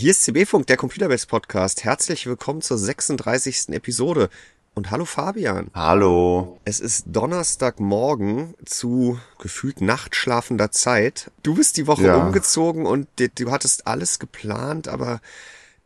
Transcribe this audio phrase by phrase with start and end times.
[0.00, 1.84] Hier ist CB-Funk, der Computerbase Podcast.
[1.84, 3.68] Herzlich willkommen zur 36.
[3.68, 4.30] Episode.
[4.72, 5.70] Und hallo Fabian.
[5.74, 6.58] Hallo.
[6.64, 11.30] Es ist Donnerstagmorgen zu gefühlt nachtschlafender Zeit.
[11.42, 12.16] Du bist die Woche ja.
[12.16, 15.20] umgezogen und du hattest alles geplant, aber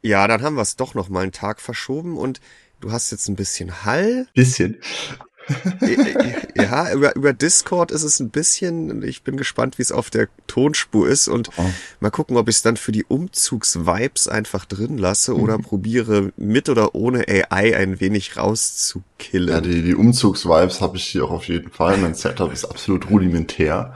[0.01, 2.41] ja, dann haben wir es doch noch mal einen Tag verschoben und
[2.81, 4.29] du hast jetzt ein bisschen Hall.
[4.33, 4.81] Bisschen.
[6.55, 10.29] ja, über, über Discord ist es ein bisschen, ich bin gespannt, wie es auf der
[10.47, 11.65] Tonspur ist und oh.
[12.01, 15.63] mal gucken, ob ich es dann für die Umzugsvibes einfach drin lasse oder mhm.
[15.63, 19.49] probiere mit oder ohne AI ein wenig rauszukillen.
[19.49, 21.99] Ja, die, die Umzugsvibes habe ich hier auch auf jeden Fall.
[21.99, 23.95] Mein Setup ist absolut rudimentär.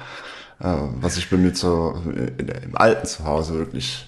[0.61, 1.95] Äh, was ich bei mir zu,
[2.37, 4.07] im alten Zuhause wirklich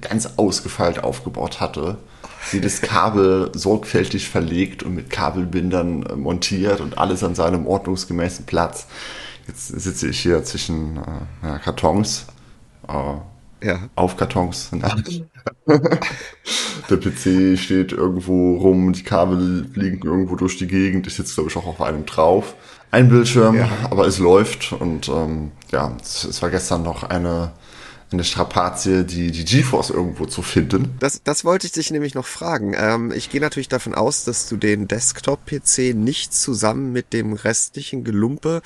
[0.00, 1.98] ganz ausgefeilt aufgebaut hatte
[2.50, 8.86] jedes Kabel sorgfältig verlegt und mit Kabelbindern äh, montiert und alles an seinem ordnungsgemäßen Platz.
[9.46, 12.26] Jetzt sitze ich hier zwischen äh, ja, Kartons,
[12.88, 13.78] äh, ja.
[13.94, 14.70] auf Kartons.
[16.90, 21.06] Der PC steht irgendwo rum, die Kabel liegen irgendwo durch die Gegend.
[21.06, 22.54] Ich sitze, glaube ich, auch auf einem drauf.
[22.90, 23.68] Ein Bildschirm, ja.
[23.90, 27.52] aber es läuft und ähm, ja, es, es war gestern noch eine
[28.12, 30.94] eine Strapazie, die, die GeForce irgendwo zu finden.
[30.98, 32.74] Das, das wollte ich dich nämlich noch fragen.
[32.76, 38.04] Ähm, ich gehe natürlich davon aus, dass du den Desktop-PC nicht zusammen mit dem restlichen
[38.04, 38.62] Gelumpe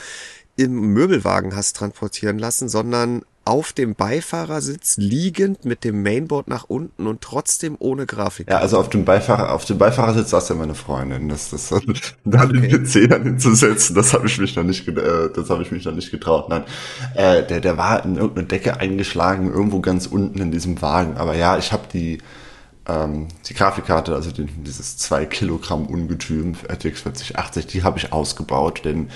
[0.57, 7.07] im Möbelwagen hast transportieren lassen, sondern auf dem Beifahrersitz liegend mit dem Mainboard nach unten
[7.07, 8.51] und trotzdem ohne Grafik.
[8.51, 11.29] Ja, also auf dem Beifahrer, auf dem Beifahrersitz saß ja meine Freundin.
[11.29, 11.69] Das, das,
[12.25, 12.69] da okay.
[12.69, 15.85] den PC dann hinzusetzen, das habe ich mich noch nicht, äh, das habe ich mich
[15.85, 16.49] noch nicht getraut.
[16.49, 16.65] Nein,
[17.15, 21.17] äh, der, der war in irgendeine Decke eingeschlagen, irgendwo ganz unten in diesem Wagen.
[21.17, 22.19] Aber ja, ich habe die,
[22.89, 28.83] ähm, die Grafikkarte, also die, dieses 2 Kilogramm Ungetüm RTX 4080, die habe ich ausgebaut,
[28.84, 29.11] denn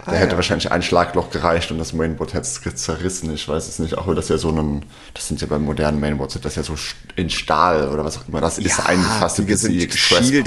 [0.00, 0.36] ah, da hätte ja.
[0.36, 3.32] wahrscheinlich ein Schlagloch gereicht und das Mainboard hätte es zerrissen.
[3.32, 6.34] Ich weiß es nicht, auch das ja so ein, das sind ja bei modernen Mainboards,
[6.34, 6.74] das ist ja so
[7.14, 9.46] in Stahl oder was auch immer, das ist ja, eingefasst im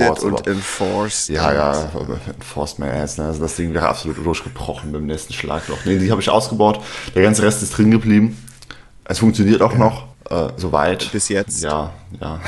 [0.08, 0.24] Ports.
[0.24, 1.30] und enforced.
[1.30, 1.92] Ja, ja,
[2.28, 3.26] enforced my ass, ne?
[3.26, 5.78] Also das Ding wäre absolut durchgebrochen beim nächsten Schlagloch.
[5.86, 6.82] Nee, die habe ich ausgebaut,
[7.16, 8.38] der ganze Rest ist drin geblieben.
[9.06, 9.78] Es funktioniert auch ja.
[9.78, 11.12] noch äh, soweit.
[11.12, 11.64] Bis jetzt.
[11.64, 12.42] Ja, ja.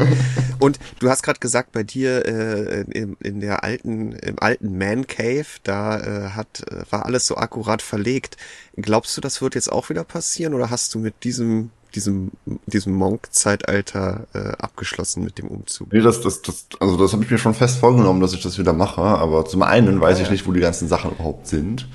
[0.58, 5.06] Und du hast gerade gesagt, bei dir äh, in, in der alten, im alten Man
[5.06, 8.36] Cave, da äh, hat, äh, war alles so akkurat verlegt.
[8.76, 12.32] Glaubst du, das wird jetzt auch wieder passieren oder hast du mit diesem diesem,
[12.66, 15.92] diesem Monk-Zeitalter äh, abgeschlossen mit dem Umzug.
[15.92, 18.58] Nee, das, das, das, also das habe ich mir schon fest vorgenommen, dass ich das
[18.58, 19.02] wieder mache.
[19.02, 21.88] Aber zum einen weiß ich nicht, wo die ganzen Sachen überhaupt sind.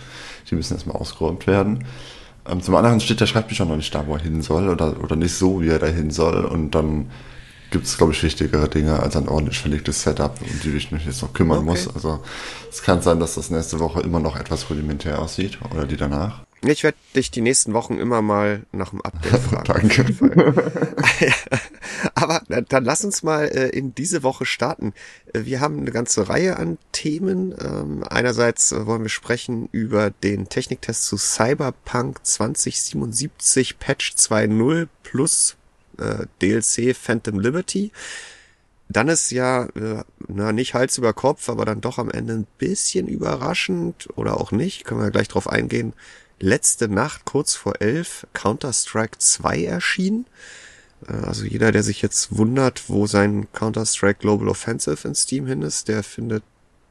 [0.49, 1.85] Die müssen erstmal ausgeräumt werden.
[2.49, 5.01] Ähm, zum anderen steht der Schreibtisch auch noch nicht da, wo er hin soll oder,
[5.03, 6.45] oder nicht so, wie er da hin soll.
[6.45, 7.07] Und dann
[7.71, 11.05] gibt es, glaube ich, wichtigere Dinge als ein ordentlich verlegtes Setup, um die ich mich
[11.05, 11.67] jetzt noch kümmern okay.
[11.67, 11.87] muss.
[11.93, 12.21] Also
[12.69, 16.43] es kann sein, dass das nächste Woche immer noch etwas rudimentär aussieht oder die danach.
[16.61, 19.65] Ich werde dich die nächsten Wochen immer mal nach dem Update fragen.
[19.65, 20.05] Danke.
[22.15, 24.93] Aber dann lass uns mal äh, in diese Woche starten.
[25.33, 27.55] Äh, wir haben eine ganze Reihe an Themen.
[27.61, 35.55] Ähm, einerseits äh, wollen wir sprechen über den Techniktest zu Cyberpunk 2077 Patch 2.0 plus
[36.41, 37.91] DLC Phantom Liberty.
[38.87, 39.67] Dann ist ja,
[40.27, 44.51] na, nicht Hals über Kopf, aber dann doch am Ende ein bisschen überraschend oder auch
[44.51, 45.93] nicht, können wir gleich drauf eingehen,
[46.39, 50.25] letzte Nacht kurz vor elf Counter-Strike 2 erschienen.
[51.07, 55.61] Äh, also jeder, der sich jetzt wundert, wo sein Counter-Strike Global Offensive in Steam hin
[55.61, 56.43] ist, der findet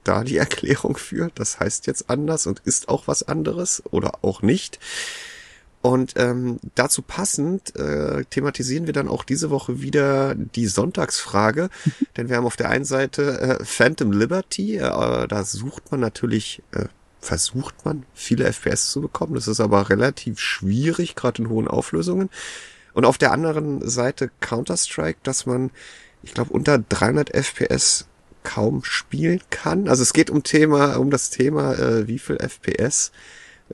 [0.05, 1.31] da die Erklärung für.
[1.35, 4.79] Das heißt jetzt anders und ist auch was anderes oder auch nicht.
[5.81, 11.71] Und ähm, dazu passend äh, thematisieren wir dann auch diese Woche wieder die Sonntagsfrage,
[12.17, 16.63] denn wir haben auf der einen Seite äh, Phantom Liberty, äh, da sucht man natürlich
[16.73, 16.87] äh,
[17.21, 19.35] versucht man, viele FPS zu bekommen.
[19.35, 22.31] Das ist aber relativ schwierig, gerade in hohen Auflösungen.
[22.95, 25.71] Und auf der anderen Seite Counter-Strike, dass man,
[26.23, 28.07] ich glaube, unter 300 FPS
[28.45, 29.89] kaum spielen kann.
[29.89, 33.13] Also es geht um Thema, um das Thema, äh, wie viel FPS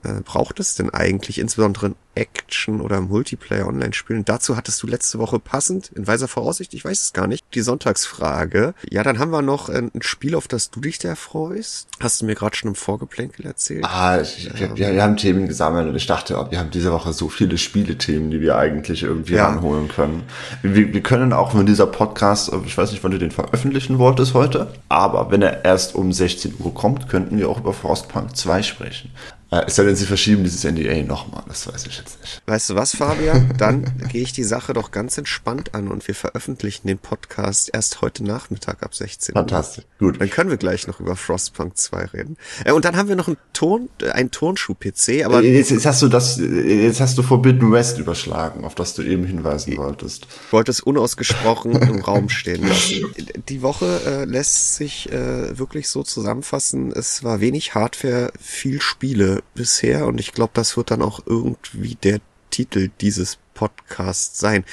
[0.03, 4.25] äh, braucht es denn eigentlich, insbesondere in Action- oder Multiplayer-Online-Spielen?
[4.25, 7.61] Dazu hattest du letzte Woche passend, in weiser Voraussicht, ich weiß es gar nicht, die
[7.61, 8.73] Sonntagsfrage.
[8.89, 11.87] Ja, dann haben wir noch ein, ein Spiel, auf das du dich sehr freust.
[11.99, 13.85] Hast du mir gerade schon im Vorgeplänkel erzählt?
[13.85, 17.13] Ah, ich, ähm, wir, wir, haben Themen gesammelt und ich dachte, wir haben diese Woche
[17.13, 19.47] so viele Spielethemen, die wir eigentlich irgendwie ja.
[19.47, 20.23] ranholen können.
[20.61, 24.33] Wir, wir können auch, wenn dieser Podcast, ich weiß nicht, wann du den veröffentlichen wolltest
[24.33, 28.63] heute, aber wenn er erst um 16 Uhr kommt, könnten wir auch über Frostpunk 2
[28.63, 29.11] sprechen.
[29.61, 32.41] Es sei denn, sie verschieben dieses NDA nochmal, das weiß ich jetzt nicht.
[32.45, 33.53] Weißt du was, Fabian?
[33.57, 38.01] Dann gehe ich die Sache doch ganz entspannt an und wir veröffentlichen den Podcast erst
[38.01, 39.41] heute Nachmittag ab 16 Uhr.
[39.41, 40.19] Fantastisch, gut.
[40.19, 42.37] Dann können wir gleich noch über Frostpunk 2 reden.
[42.63, 45.41] Äh, und dann haben wir noch einen Ton, äh, einen Turnschuh-PC, aber.
[45.41, 49.25] Jetzt, jetzt, hast du das, jetzt hast du Forbidden West überschlagen, auf das du eben
[49.25, 50.27] hinweisen wolltest.
[50.47, 53.05] Ich wollte es unausgesprochen im Raum stehen lassen.
[53.47, 56.91] Die Woche äh, lässt sich äh, wirklich so zusammenfassen.
[56.91, 61.95] Es war wenig Hardware, viel Spiele bisher und ich glaube, das wird dann auch irgendwie
[61.95, 62.19] der
[62.49, 64.63] Titel dieses Podcasts sein.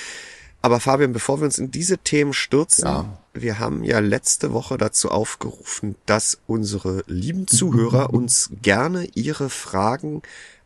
[0.61, 3.19] Aber Fabian, bevor wir uns in diese Themen stürzen, ja.
[3.35, 10.23] wir haben ja letzte Woche dazu aufgerufen, dass unsere lieben Zuhörer uns gerne ihre Fragen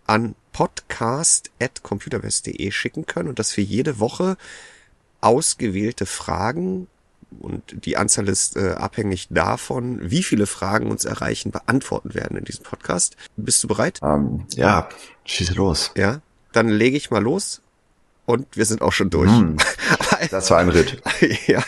[0.07, 4.37] an podcast.computerbest.de schicken können und dass wir jede Woche
[5.23, 6.89] ausgewählte Fragen
[7.41, 12.45] und die Anzahl ist äh, abhängig davon, wie viele Fragen uns erreichen, beantworten werden in
[12.45, 13.17] diesem Podcast.
[13.37, 14.01] Bist du bereit?
[14.03, 14.89] Um, ähm, ja,
[15.25, 15.93] schieße los.
[15.97, 16.21] Ja,
[16.53, 17.61] dann lege ich mal los
[18.27, 19.31] und wir sind auch schon durch.
[19.31, 19.57] Mm,
[20.31, 21.03] das war ein Ritt.
[21.47, 21.63] ja,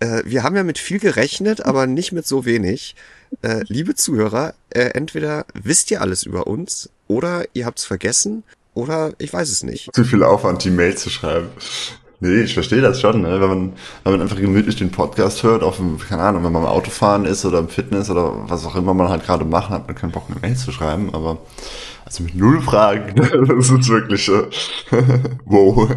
[0.00, 2.94] äh, wir haben ja mit viel gerechnet, aber nicht mit so wenig.
[3.42, 8.42] Äh, liebe Zuhörer, äh, entweder wisst ihr alles über uns oder ihr habt's vergessen
[8.74, 9.94] oder ich weiß es nicht.
[9.94, 11.48] Zu viel Aufwand, die Mail zu schreiben.
[12.22, 13.40] Nee, ich verstehe das schon, ne?
[13.40, 13.72] wenn, man,
[14.04, 17.24] wenn man einfach gemütlich den Podcast hört, auf dem, keine Ahnung, wenn man im Autofahren
[17.24, 20.12] ist oder im Fitness oder was auch immer man halt gerade macht, hat man keinen
[20.12, 21.38] Bock, eine Mail zu schreiben, aber
[22.04, 23.14] also mit null Fragen,
[23.48, 24.42] das ist wirklich äh,
[25.46, 25.88] wow.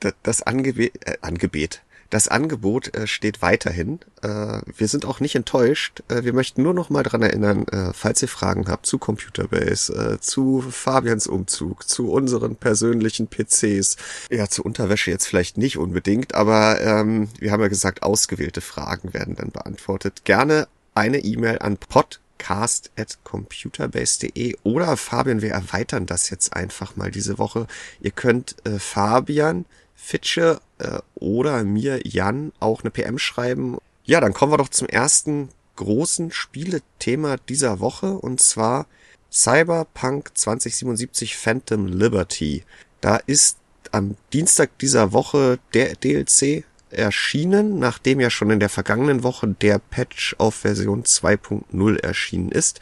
[0.00, 1.80] Das, das Angebet, äh, Angebet,
[2.12, 4.00] das Angebot äh, steht weiterhin.
[4.20, 6.02] Äh, wir sind auch nicht enttäuscht.
[6.08, 9.94] Äh, wir möchten nur noch mal dran erinnern, äh, falls ihr Fragen habt zu Computerbase,
[9.94, 13.96] äh, zu Fabians Umzug, zu unseren persönlichen PCs,
[14.30, 19.14] ja, zu Unterwäsche jetzt vielleicht nicht unbedingt, aber ähm, wir haben ja gesagt, ausgewählte Fragen
[19.14, 20.24] werden dann beantwortet.
[20.24, 27.66] Gerne eine E-Mail an podcast.computerbase.de oder Fabian, wir erweitern das jetzt einfach mal diese Woche.
[28.02, 29.64] Ihr könnt äh, Fabian
[30.02, 33.78] Fitsche äh, oder mir, Jan, auch eine PM schreiben.
[34.04, 38.86] Ja, dann kommen wir doch zum ersten großen Spielethema dieser Woche und zwar
[39.30, 42.64] Cyberpunk 2077 Phantom Liberty.
[43.00, 43.58] Da ist
[43.92, 49.78] am Dienstag dieser Woche der DLC erschienen, nachdem ja schon in der vergangenen Woche der
[49.78, 52.80] Patch auf Version 2.0 erschienen ist.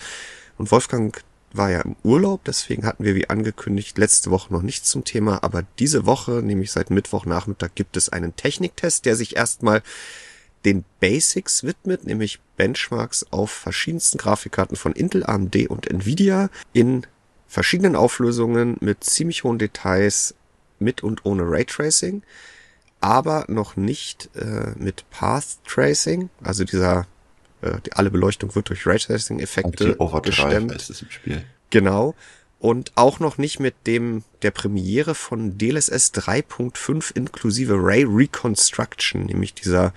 [0.56, 4.91] Und Wolfgang war ja im Urlaub, deswegen hatten wir wie angekündigt letzte Woche noch nichts
[4.91, 9.82] zum Thema, aber diese Woche, nämlich seit Mittwochnachmittag, gibt es einen Techniktest, der sich erstmal
[10.64, 17.06] den Basics widmet, nämlich Benchmarks auf verschiedensten Grafikkarten von Intel, AMD und Nvidia in
[17.49, 20.35] verschiedenen Auflösungen mit ziemlich hohen Details,
[20.79, 22.23] mit und ohne Raytracing,
[23.00, 27.06] aber noch nicht äh, mit Path Tracing, also dieser
[27.62, 30.73] äh, die, alle Beleuchtung wird durch Raytracing-Effekte gestemmt.
[30.73, 31.45] Heißt es im Spiel.
[31.71, 32.15] Genau.
[32.59, 39.55] Und auch noch nicht mit dem der Premiere von DLSS 3.5 inklusive Ray Reconstruction, nämlich
[39.55, 39.95] dieser,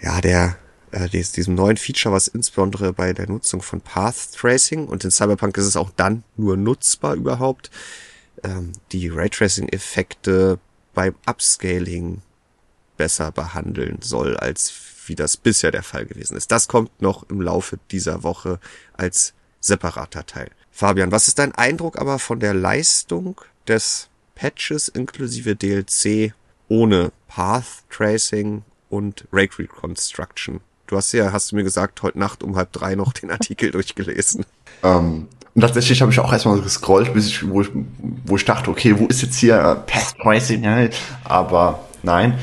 [0.00, 0.58] ja, der
[0.90, 5.56] äh, diesem neuen Feature, was insbesondere bei der Nutzung von Path Tracing und in Cyberpunk
[5.56, 7.70] ist es auch dann nur nutzbar überhaupt,
[8.42, 10.58] ähm, die Raytracing-Effekte
[10.94, 12.22] beim Upscaling
[12.96, 14.70] besser behandeln soll als
[15.06, 16.50] wie das bisher der Fall gewesen ist.
[16.50, 18.58] Das kommt noch im Laufe dieser Woche
[18.92, 20.50] als separater Teil.
[20.70, 26.32] Fabian, was ist dein Eindruck aber von der Leistung des Patches inklusive DLC
[26.68, 30.60] ohne Path Tracing und Rake Reconstruction?
[30.86, 33.70] Du hast ja, hast du mir gesagt, heute Nacht um halb drei noch den Artikel
[33.70, 34.44] durchgelesen.
[34.82, 37.68] Ähm, und tatsächlich habe ich auch erstmal gescrollt, bis ich, wo ich,
[38.24, 40.90] wo ich dachte, okay, wo ist jetzt hier Path Tracing?
[41.24, 42.38] Aber nein,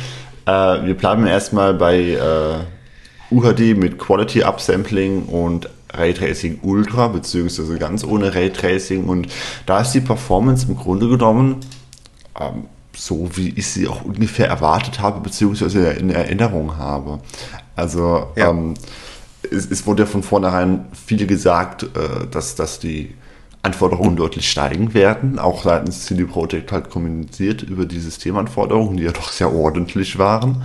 [0.48, 8.04] äh, wir bleiben erstmal bei äh, UHD mit Quality Upsampling und Raytracing Ultra, beziehungsweise ganz
[8.04, 9.06] ohne Raytracing.
[9.06, 9.28] Und
[9.66, 11.58] da ist die Performance im Grunde genommen
[12.40, 17.20] ähm, so, wie ich sie auch ungefähr erwartet habe, beziehungsweise in Erinnerung habe.
[17.76, 18.50] Also ja.
[18.50, 18.74] ähm,
[19.52, 23.14] es, es, wurde ja von vornherein viel gesagt, äh, dass, dass die
[23.68, 25.40] Anforderungen deutlich steigen werden.
[25.40, 30.64] Auch seitens CD Projekt halt kommuniziert über die Systemanforderungen, die ja doch sehr ordentlich waren.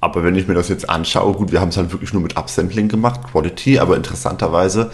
[0.00, 2.36] Aber wenn ich mir das jetzt anschaue, gut, wir haben es halt wirklich nur mit
[2.36, 4.90] Upsampling gemacht, Quality, aber interessanterweise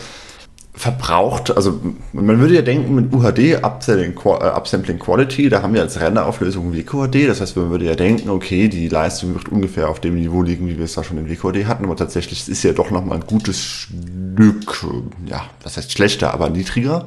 [0.76, 1.80] verbraucht, also
[2.12, 6.74] man würde ja denken, mit UHD, Upsampling, äh, Upsampling Quality, da haben wir als Renderauflösung
[6.74, 10.42] WQHD, das heißt, man würde ja denken, okay, die Leistung wird ungefähr auf dem Niveau
[10.42, 13.18] liegen, wie wir es da schon in WQHD hatten, aber tatsächlich ist ja doch nochmal
[13.18, 14.84] ein gutes Stück,
[15.26, 17.06] ja, das heißt schlechter, aber niedriger,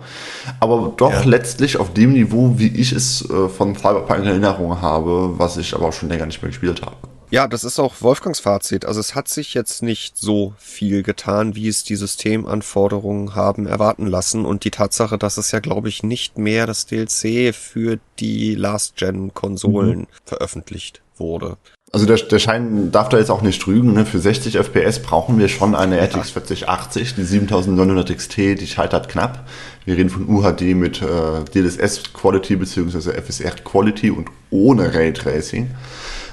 [0.62, 1.24] aber doch ja.
[1.26, 5.76] letztlich auf dem Niveau, wie ich es äh, von Cyberpunk in Erinnerung habe, was ich
[5.76, 6.96] aber auch schon länger nicht mehr gespielt habe.
[7.30, 8.86] Ja, das ist auch Wolfgangs Fazit.
[8.86, 14.08] Also es hat sich jetzt nicht so viel getan, wie es die Systemanforderungen haben erwarten
[14.08, 14.46] lassen.
[14.46, 20.00] Und die Tatsache, dass es ja, glaube ich, nicht mehr das DLC für die Last-Gen-Konsolen
[20.00, 20.08] mhm.
[20.24, 21.58] veröffentlicht wurde.
[21.92, 23.94] Also der, der Schein darf da jetzt auch nicht trügen.
[23.94, 24.06] Ne?
[24.06, 27.16] Für 60 FPS brauchen wir schon eine RTX 4080.
[27.16, 29.48] Die 7900 XT, die scheitert knapp.
[29.86, 35.70] Wir reden von UHD mit äh, DLSS Quality beziehungsweise FSR Quality und ohne Raytracing.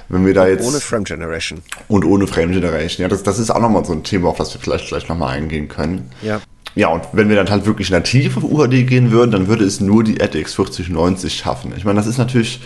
[0.09, 3.49] Wenn wir da jetzt ohne Frame Generation und ohne Frame Generation, ja, das, das ist
[3.49, 6.11] auch nochmal so ein Thema, auf das wir vielleicht gleich nochmal eingehen können.
[6.21, 6.41] Ja.
[6.75, 9.79] Ja, und wenn wir dann halt wirklich nativ auf UHD gehen würden, dann würde es
[9.79, 11.73] nur die RTX 4090 schaffen.
[11.77, 12.59] Ich meine, das ist natürlich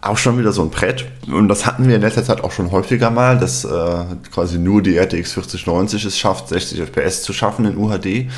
[0.00, 1.06] auch schon wieder so ein Brett.
[1.30, 4.82] Und das hatten wir in letzter Zeit auch schon häufiger mal, dass äh, quasi nur
[4.82, 8.30] die RTX 4090 es schafft, 60 FPS zu schaffen in UHD.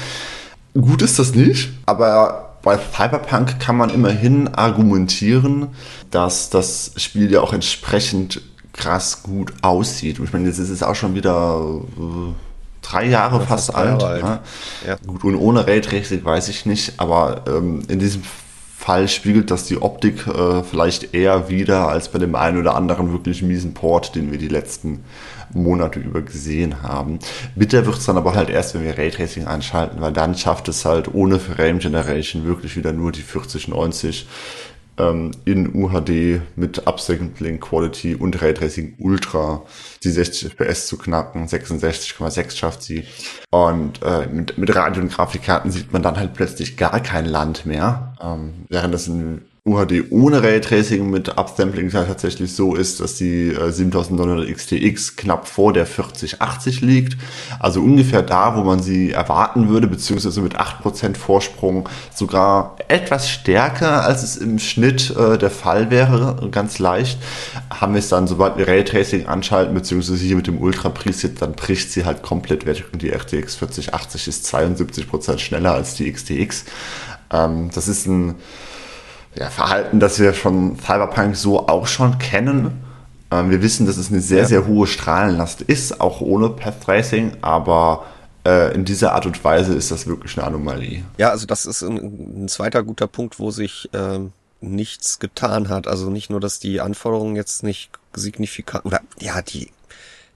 [0.75, 5.69] Gut ist das nicht, aber bei Cyberpunk kann man immerhin argumentieren,
[6.11, 8.41] dass das Spiel ja auch entsprechend
[8.73, 10.19] krass gut aussieht.
[10.19, 12.33] Und ich meine, jetzt ist es auch schon wieder äh,
[12.81, 14.03] drei Jahre ja, fast, fast alt.
[14.03, 14.25] alt.
[14.25, 14.41] Ne?
[14.87, 14.97] Ja.
[15.07, 18.23] Gut, und ohne Raytracing weiß ich nicht, aber ähm, in diesem
[18.77, 23.13] Fall spiegelt das die Optik äh, vielleicht eher wieder als bei dem einen oder anderen
[23.13, 25.05] wirklich miesen Port, den wir die letzten
[25.53, 27.19] Monate über gesehen haben.
[27.55, 30.85] Bitter wird es dann aber halt erst, wenn wir Raytracing einschalten, weil dann schafft es
[30.85, 34.27] halt ohne Frame Generation wirklich wieder nur die 4090
[34.99, 39.63] ähm, in UHD mit Upsecond Link Quality und Raytracing Ultra
[40.03, 41.47] die 60 FPS zu knacken.
[41.47, 43.05] 66,6 schafft sie.
[43.51, 47.67] Und äh, mit, mit Radio- und Grafikkarten sieht man dann halt plötzlich gar kein Land
[47.67, 48.15] mehr.
[48.23, 53.73] Ähm, während das in UHD ohne Raytracing mit Upsampling tatsächlich so ist, dass die äh,
[53.73, 57.17] 7900 XTX knapp vor der 4080 liegt.
[57.61, 64.05] Also ungefähr da, wo man sie erwarten würde, beziehungsweise mit 8% Vorsprung sogar etwas stärker,
[64.05, 67.19] als es im Schnitt äh, der Fall wäre, ganz leicht.
[67.71, 71.53] Haben wir es dann, sobald wir Raytracing anschalten, beziehungsweise hier mit dem Ultra Preset, dann
[71.53, 76.67] bricht sie halt komplett weg und die RTX 4080 ist 72% schneller als die XTX.
[77.33, 78.35] Ähm, das ist ein
[79.35, 82.85] ja, Verhalten, das wir von Cyberpunk so auch schon kennen.
[83.31, 84.47] Ähm, wir wissen, dass es eine sehr, ja.
[84.47, 88.07] sehr hohe Strahlenlast ist, auch ohne Path Tracing, aber
[88.47, 91.03] äh, in dieser Art und Weise ist das wirklich eine Anomalie.
[91.19, 95.87] Ja, also das ist ein, ein zweiter guter Punkt, wo sich ähm, nichts getan hat.
[95.87, 99.71] Also nicht nur, dass die Anforderungen jetzt nicht signifikant oder ja, die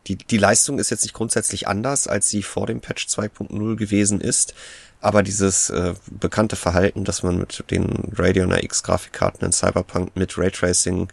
[0.08, 4.20] die, die Leistung ist jetzt nicht grundsätzlich anders, als sie vor dem Patch 2.0 gewesen
[4.20, 4.54] ist.
[5.00, 10.36] Aber dieses äh, bekannte Verhalten, dass man mit den Radeon RX Grafikkarten in Cyberpunk mit
[10.36, 11.08] Raytracing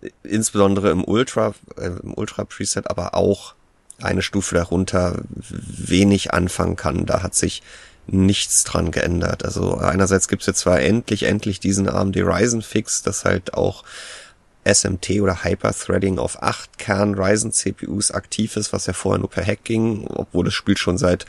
[0.00, 3.54] äh, insbesondere im Ultra, äh, im Ultra Preset, aber auch
[4.00, 7.06] eine Stufe darunter wenig anfangen kann.
[7.06, 7.62] Da hat sich
[8.08, 9.44] nichts dran geändert.
[9.44, 13.84] Also einerseits gibt's jetzt zwar endlich, endlich diesen AMD Ryzen Fix, das halt auch
[14.64, 19.44] SMT oder Hyperthreading auf 8 Kern Ryzen CPUs aktiv ist, was ja vorher nur per
[19.44, 21.26] Hack ging, obwohl das Spiel schon seit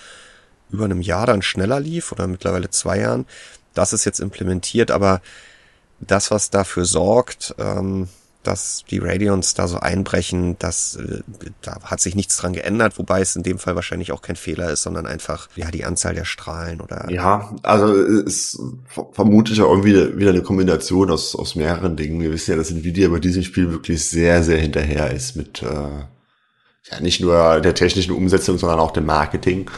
[0.71, 3.25] über einem Jahr dann schneller lief oder mittlerweile zwei Jahren.
[3.73, 5.21] Das ist jetzt implementiert, aber
[5.99, 8.07] das, was dafür sorgt, ähm,
[8.43, 11.21] dass die Radeons da so einbrechen, das, äh,
[11.61, 14.69] da hat sich nichts dran geändert, wobei es in dem Fall wahrscheinlich auch kein Fehler
[14.69, 17.09] ist, sondern einfach, ja, die Anzahl der Strahlen oder.
[17.09, 18.59] Ja, also es
[19.13, 22.21] vermute ich auch irgendwie wieder eine Kombination aus, aus mehreren Dingen.
[22.21, 25.65] Wir wissen ja, dass Nvidia bei diesem Spiel wirklich sehr, sehr hinterher ist mit, äh,
[26.91, 29.69] ja, nicht nur der technischen Umsetzung, sondern auch dem Marketing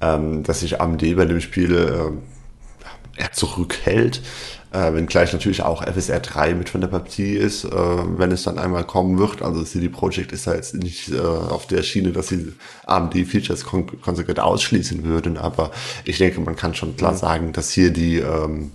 [0.00, 4.22] ähm, dass sich AMD bei dem Spiel äh, eher zurückhält.
[4.70, 8.42] Äh, wenn gleich natürlich auch FSR 3 mit von der Partie ist, äh, wenn es
[8.42, 9.40] dann einmal kommen wird.
[9.40, 12.52] Also CD Projekt ist da jetzt nicht äh, auf der Schiene, dass sie
[12.86, 15.70] AMD-Features kon konsequent ausschließen würden, aber
[16.04, 17.16] ich denke, man kann schon klar mhm.
[17.16, 18.72] sagen, dass hier die ähm,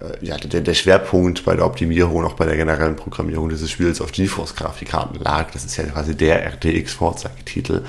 [0.00, 4.00] äh, ja, der, der Schwerpunkt bei der Optimierung, auch bei der generellen Programmierung dieses Spiels
[4.00, 5.50] auf GeForce-Grafikkarten lag.
[5.52, 7.82] Das ist ja quasi der RTX-Vorzeigetitel.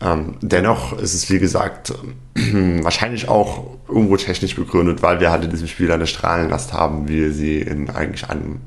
[0.00, 1.92] Ähm, dennoch ist es, wie gesagt,
[2.34, 7.16] wahrscheinlich auch irgendwo technisch begründet, weil wir halt in diesem Spiel eine Strahlenlast haben, wie
[7.16, 8.60] wir sie in eigentlich einem,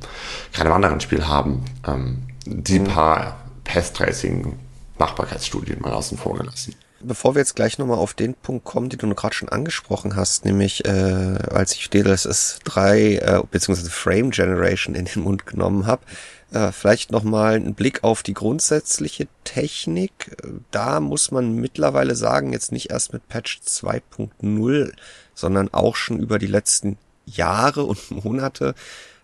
[0.52, 1.64] keinem anderen Spiel haben.
[1.88, 2.86] Ähm, die mhm.
[2.86, 4.58] paar Path-Tracing
[4.98, 6.76] Machbarkeitsstudien mal außen vor gelassen.
[7.04, 10.46] Bevor wir jetzt gleich nochmal auf den Punkt kommen, den du gerade schon angesprochen hast,
[10.46, 13.90] nämlich äh, als ich DLSS 3 äh, bzw.
[13.90, 16.04] Frame Generation in den Mund genommen habe,
[16.52, 20.36] äh, vielleicht nochmal ein Blick auf die grundsätzliche Technik.
[20.72, 24.92] Da muss man mittlerweile sagen, jetzt nicht erst mit Patch 2.0,
[25.34, 28.76] sondern auch schon über die letzten Jahre und Monate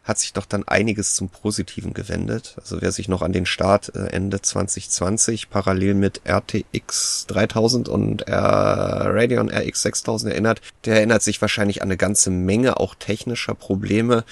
[0.07, 2.55] hat sich doch dann einiges zum Positiven gewendet.
[2.57, 8.21] Also wer sich noch an den Start äh, Ende 2020 parallel mit RTX 3000 und
[8.21, 13.53] äh, Radeon RX 6000 erinnert, der erinnert sich wahrscheinlich an eine ganze Menge auch technischer
[13.53, 14.23] Probleme.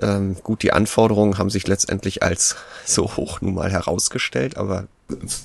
[0.00, 4.86] Ähm, gut, die Anforderungen haben sich letztendlich als so hoch nun mal herausgestellt, aber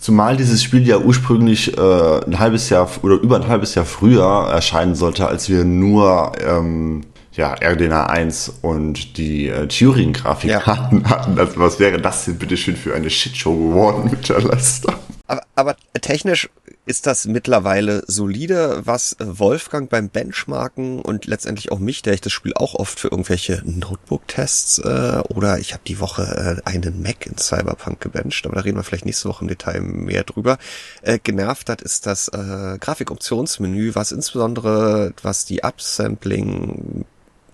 [0.02, 1.82] Zumal dieses Spiel ja ursprünglich äh,
[2.26, 7.02] ein halbes Jahr oder über ein halbes Jahr früher erscheinen sollte, als wir nur ähm,
[7.34, 10.66] ja, RDNA 1 und die äh, Turing-Grafik ja.
[10.66, 11.06] hatten.
[11.06, 14.94] Also was wäre das denn bitte schön für eine Shitshow geworden mit der Leiste?
[15.28, 16.50] Aber, aber technisch
[16.88, 22.34] ist das mittlerweile solide, was Wolfgang beim Benchmarken und letztendlich auch mich, der ich das
[22.34, 27.28] Spiel auch oft für irgendwelche Notebook-Tests äh, oder ich habe die Woche äh, einen Mac
[27.28, 30.58] in Cyberpunk gebencht, aber da reden wir vielleicht nächste Woche im Detail mehr drüber,
[31.04, 37.06] äh, genervt hat, ist das äh, Grafikoptionsmenü, was insbesondere was die Upsampling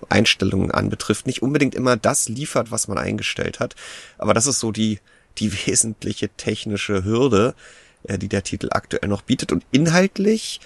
[0.10, 3.76] Einstellungen anbetrifft, nicht unbedingt immer das liefert, was man eingestellt hat.
[4.18, 5.00] Aber das ist so die,
[5.38, 7.56] die wesentliche technische Hürde,
[8.04, 9.52] äh, die der Titel aktuell noch bietet.
[9.52, 10.60] Und inhaltlich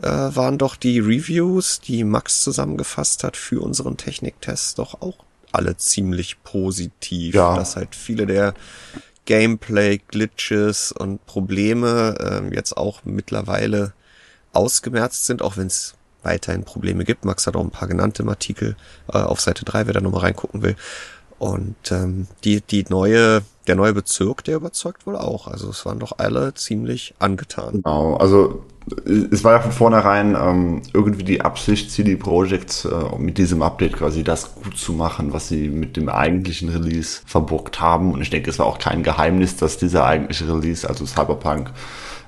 [0.00, 5.76] äh, waren doch die Reviews, die Max zusammengefasst hat für unseren Techniktest, doch auch alle
[5.76, 7.34] ziemlich positiv.
[7.34, 7.56] Ja.
[7.56, 8.54] Dass halt viele der
[9.26, 12.16] Gameplay-Glitches und Probleme
[12.50, 13.92] äh, jetzt auch mittlerweile
[14.52, 17.24] ausgemerzt sind, auch wenn es weiterhin Probleme gibt.
[17.24, 18.76] Max hat auch ein paar genannte im Artikel
[19.12, 20.76] äh, auf Seite 3, wer da nochmal reingucken will.
[21.38, 25.48] Und ähm, die, die neue, der neue Bezirk, der überzeugt wohl auch.
[25.48, 27.82] Also es waren doch alle ziemlich angetan.
[27.82, 28.64] Genau, also
[29.30, 33.94] es war ja von vornherein ähm, irgendwie die Absicht, CD Projekt äh, mit diesem Update
[33.94, 38.12] quasi das gut zu machen, was sie mit dem eigentlichen Release verbockt haben.
[38.12, 41.70] Und ich denke, es war auch kein Geheimnis, dass dieser eigentliche Release, also Cyberpunk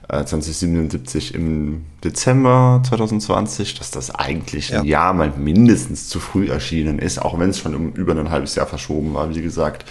[0.09, 4.81] 2077 äh, im Dezember 2020, dass das eigentlich ja.
[4.81, 8.31] ein Jahr mal mindestens zu früh erschienen ist, auch wenn es schon um über ein
[8.31, 9.85] halbes Jahr verschoben war, wie gesagt.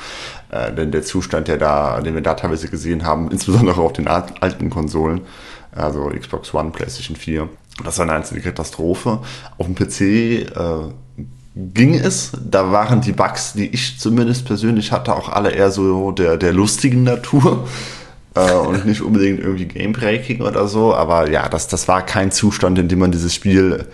[0.51, 4.07] Äh, denn der Zustand, der da, den wir da teilweise gesehen haben, insbesondere auf den
[4.07, 5.21] alten Konsolen,
[5.71, 7.49] also Xbox One, PlayStation 4,
[7.83, 9.19] das war eine einzige Katastrophe.
[9.57, 10.91] Auf dem PC äh,
[11.55, 12.31] ging es.
[12.43, 16.53] Da waren die Bugs, die ich zumindest persönlich hatte, auch alle eher so der, der
[16.53, 17.67] lustigen Natur
[18.35, 20.93] äh, und nicht unbedingt irgendwie Gamebreaking oder so.
[20.93, 23.85] Aber ja, das, das war kein Zustand, in dem man dieses Spiel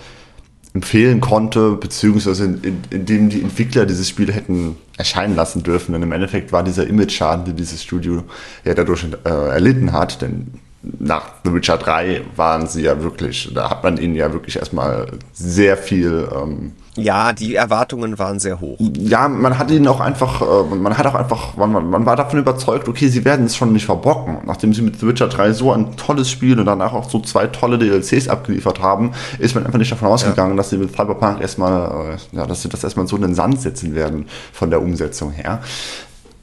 [0.73, 5.93] empfehlen konnte, beziehungsweise in, in, in dem die Entwickler dieses Spiel hätten erscheinen lassen dürfen.
[5.93, 8.23] Denn im Endeffekt war dieser Image-Schaden, den dieses Studio
[8.63, 10.47] ja dadurch äh, erlitten hat, denn
[10.81, 15.07] nach The Witcher 3 waren sie ja wirklich, da hat man ihnen ja wirklich erstmal
[15.33, 18.77] sehr viel ähm, ja, die Erwartungen waren sehr hoch.
[18.97, 22.39] Ja, man hat ihn auch einfach, äh, man hat auch einfach, man, man war davon
[22.39, 24.39] überzeugt, okay, sie werden es schon nicht verbocken.
[24.45, 27.47] Nachdem sie mit The Witcher 3 so ein tolles Spiel und danach auch so zwei
[27.47, 30.57] tolle DLCs abgeliefert haben, ist man einfach nicht davon ausgegangen, ja.
[30.57, 33.61] dass sie mit Cyberpunk erstmal, äh, ja, dass sie das erstmal so in den Sand
[33.61, 35.61] setzen werden von der Umsetzung her.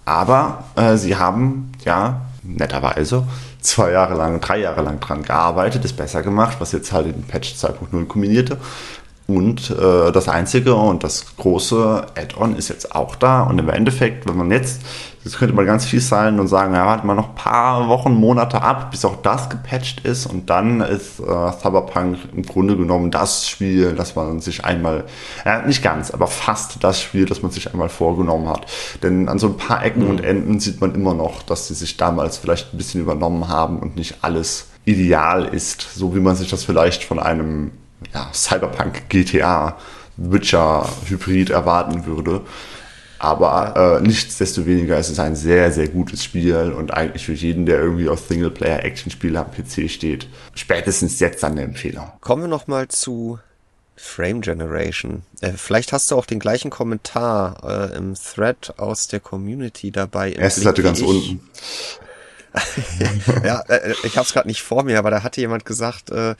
[0.05, 3.25] Aber äh, sie haben, ja, netterweise
[3.67, 7.23] zwei Jahre lang, drei Jahre lang dran gearbeitet, ist besser gemacht, was jetzt halt in
[7.25, 8.59] Patch 2.0 kombinierte.
[9.27, 13.43] Und äh, das einzige und das große Add-on ist jetzt auch da.
[13.43, 14.83] Und im Endeffekt, wenn man jetzt,
[15.25, 18.12] das könnte man ganz viel sein und sagen, ja, warten wir noch ein paar Wochen,
[18.15, 20.27] Monate ab, bis auch das gepatcht ist.
[20.27, 25.03] Und dann ist äh, Cyberpunk im Grunde genommen das Spiel, das man sich einmal,
[25.45, 28.67] äh, nicht ganz, aber fast das Spiel, das man sich einmal vorgenommen hat.
[29.03, 30.11] Denn an so ein paar Ecken mhm.
[30.11, 33.81] und Enden sieht man immer noch, dass sie sich damals vielleicht ein bisschen übernommen haben
[33.81, 37.73] und nicht alles ideal ist, so wie man sich das vielleicht von einem
[38.13, 39.77] ja, Cyberpunk GTA
[40.17, 42.43] Witcher Hybrid erwarten würde.
[43.19, 47.81] Aber äh, nichtsdestoweniger ist es ein sehr, sehr gutes Spiel und eigentlich für jeden, der
[47.81, 52.13] irgendwie auf Singleplayer-Action-Spiele am PC steht, spätestens jetzt eine Empfehlung.
[52.21, 53.39] Kommen wir nochmal zu
[53.97, 55.23] Frame Generation.
[55.41, 60.33] Äh, vielleicht hast du auch den gleichen Kommentar äh, im Thread aus der Community dabei.
[60.33, 61.07] Erste Seite ganz ich.
[61.07, 61.41] unten.
[63.45, 66.35] ja, äh, ich habe es gerade nicht vor mir, aber da hatte jemand gesagt, äh,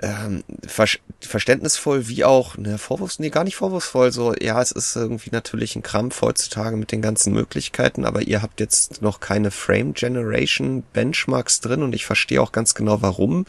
[0.00, 0.86] ähm, ver
[1.20, 5.76] verständnisvoll wie auch, ne, vorwurfs, nee, gar nicht vorwurfsvoll, so, ja, es ist irgendwie natürlich
[5.76, 10.82] ein Krampf heutzutage mit den ganzen Möglichkeiten, aber ihr habt jetzt noch keine Frame Generation
[10.92, 13.46] Benchmarks drin und ich verstehe auch ganz genau, warum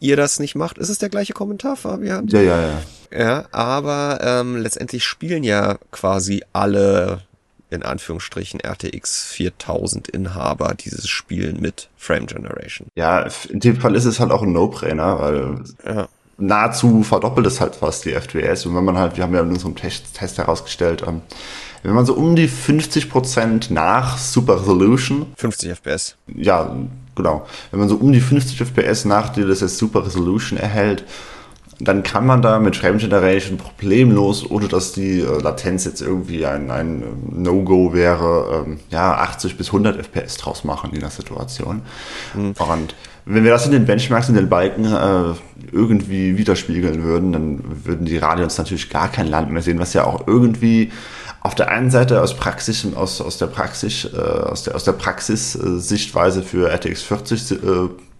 [0.00, 0.78] ihr das nicht macht.
[0.78, 2.26] Ist es der gleiche Kommentar, Fabian?
[2.28, 2.82] Ja, ja, ja.
[3.14, 7.22] Ja, aber ähm, letztendlich spielen ja quasi alle
[7.72, 12.88] in Anführungsstrichen RTX 4000 Inhaber dieses Spiel mit Frame Generation.
[12.94, 16.08] Ja, in dem Fall ist es halt auch ein No-Brainer, weil ja.
[16.36, 18.66] nahezu verdoppelt es halt fast die FPS.
[18.66, 21.22] Und wenn man halt, wir haben ja in unserem Test, Test herausgestellt, ähm,
[21.82, 25.26] wenn man so um die 50% nach Super Resolution.
[25.36, 26.16] 50 FPS.
[26.28, 26.76] Ja,
[27.16, 27.46] genau.
[27.70, 31.04] Wenn man so um die 50 FPS nach DLSS Super Resolution erhält,
[31.84, 36.46] dann kann man da mit Frame Generation problemlos, ohne dass die äh, Latenz jetzt irgendwie
[36.46, 41.10] ein, ein ähm, No-Go wäre, ähm, ja, 80 bis 100 FPS draus machen in der
[41.10, 41.82] Situation.
[42.34, 42.54] Mhm.
[42.58, 45.34] Und wenn wir das in den Benchmarks, in den Balken äh,
[45.72, 50.04] irgendwie widerspiegeln würden, dann würden die Radions natürlich gar kein Land mehr sehen, was ja
[50.04, 50.92] auch irgendwie
[51.40, 54.92] auf der einen Seite aus Praxis, aus, aus der Praxis, äh, aus der, aus der
[54.92, 57.56] Praxis-Sichtweise äh, für RTX 40 äh,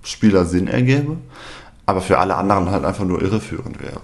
[0.02, 1.16] Spieler Sinn ergäbe
[1.92, 4.00] aber für alle anderen halt einfach nur irreführend wäre.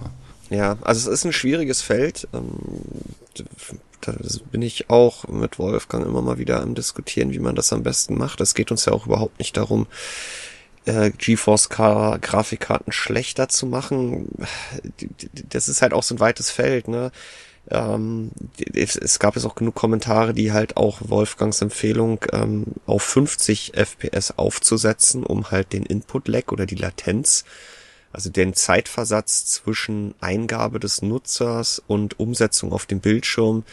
[0.49, 2.27] Ja, also es ist ein schwieriges Feld.
[2.33, 2.51] Ähm,
[4.01, 4.13] da
[4.51, 8.17] bin ich auch mit Wolfgang immer mal wieder am diskutieren, wie man das am besten
[8.17, 8.41] macht.
[8.41, 9.87] Es geht uns ja auch überhaupt nicht darum,
[10.85, 14.29] äh, GeForce Grafikkarten schlechter zu machen.
[15.49, 17.11] Das ist halt auch so ein weites Feld, ne?
[17.71, 18.31] Ähm,
[18.73, 24.33] es, gab jetzt auch genug Kommentare, die halt auch Wolfgangs Empfehlung ähm, auf 50 FPS
[24.37, 27.45] aufzusetzen, um halt den Input-Lag oder die Latenz,
[28.11, 33.63] also den Zeitversatz zwischen Eingabe des Nutzers und Umsetzung auf dem Bildschirm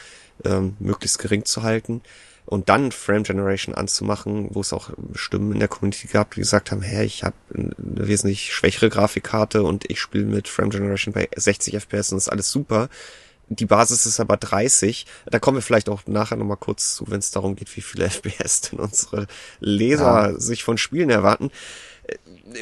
[0.44, 2.02] ähm, möglichst gering zu halten
[2.44, 6.70] und dann Frame Generation anzumachen, wo es auch Stimmen in der Community gab, die gesagt
[6.70, 11.28] haben, hey, ich habe eine wesentlich schwächere Grafikkarte und ich spiele mit Frame Generation bei
[11.34, 12.88] 60 FPS und ist alles super
[13.48, 15.06] die Basis ist aber 30.
[15.26, 18.06] Da kommen wir vielleicht auch nachher nochmal kurz zu, wenn es darum geht, wie viele
[18.10, 19.26] FPS denn unsere
[19.60, 20.40] Leser ja.
[20.40, 21.50] sich von Spielen erwarten.
[22.06, 22.16] Äh,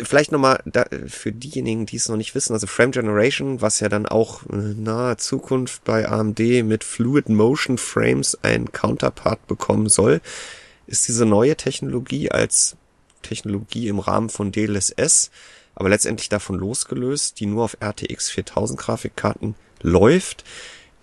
[0.05, 0.63] vielleicht nochmal
[1.07, 4.83] für diejenigen, die es noch nicht wissen, also Frame Generation, was ja dann auch in
[4.83, 10.21] naher Zukunft bei AMD mit Fluid Motion Frames ein Counterpart bekommen soll,
[10.87, 12.77] ist diese neue Technologie als
[13.23, 15.31] Technologie im Rahmen von DLSS,
[15.75, 20.45] aber letztendlich davon losgelöst, die nur auf RTX 4000 Grafikkarten läuft,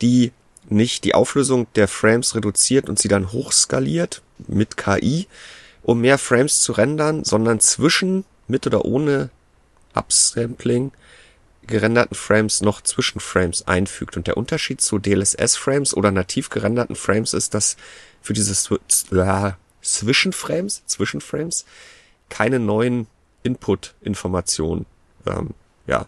[0.01, 0.31] die
[0.69, 5.27] nicht die Auflösung der Frames reduziert und sie dann hochskaliert mit KI,
[5.83, 9.29] um mehr Frames zu rendern, sondern zwischen, mit oder ohne
[9.93, 10.91] Upsampling
[11.67, 14.17] gerenderten Frames noch Zwischenframes einfügt.
[14.17, 17.77] Und der Unterschied zu DLSS-Frames oder nativ gerenderten Frames ist, dass
[18.21, 18.75] für diese
[19.11, 21.65] äh, Zwischenframes, Zwischenframes
[22.29, 23.07] keine neuen
[23.43, 24.85] Input-Informationen
[25.25, 25.51] ähm,
[25.87, 26.07] ja,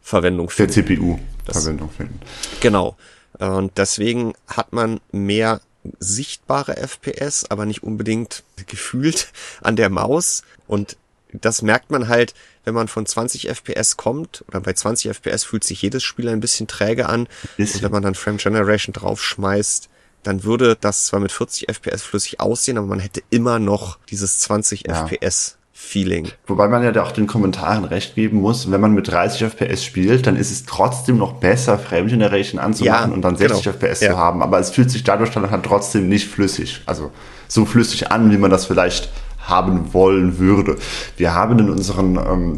[0.00, 0.74] Verwendung finden.
[0.74, 2.20] Der CPU Verwendung finden.
[2.60, 2.96] Genau.
[3.38, 5.60] Und deswegen hat man mehr
[5.98, 10.42] sichtbare FPS, aber nicht unbedingt gefühlt an der Maus.
[10.66, 10.96] Und
[11.32, 15.64] das merkt man halt, wenn man von 20 FPS kommt, oder bei 20 FPS fühlt
[15.64, 17.28] sich jedes Spiel ein bisschen träge an.
[17.58, 19.88] Und wenn man dann Frame Generation draufschmeißt,
[20.22, 24.38] dann würde das zwar mit 40 FPS flüssig aussehen, aber man hätte immer noch dieses
[24.40, 25.06] 20 ja.
[25.06, 26.28] FPS Feeling.
[26.46, 30.26] Wobei man ja auch den Kommentaren recht geben muss, wenn man mit 30 FPS spielt,
[30.26, 33.76] dann ist es trotzdem noch besser, Frame Generation anzumachen ja, und dann 60 genau.
[33.76, 34.12] FPS ja.
[34.12, 34.42] zu haben.
[34.42, 37.12] Aber es fühlt sich dadurch dann halt trotzdem nicht flüssig, also
[37.48, 40.76] so flüssig an, wie man das vielleicht haben wollen würde.
[41.16, 42.56] Wir haben in unseren ähm,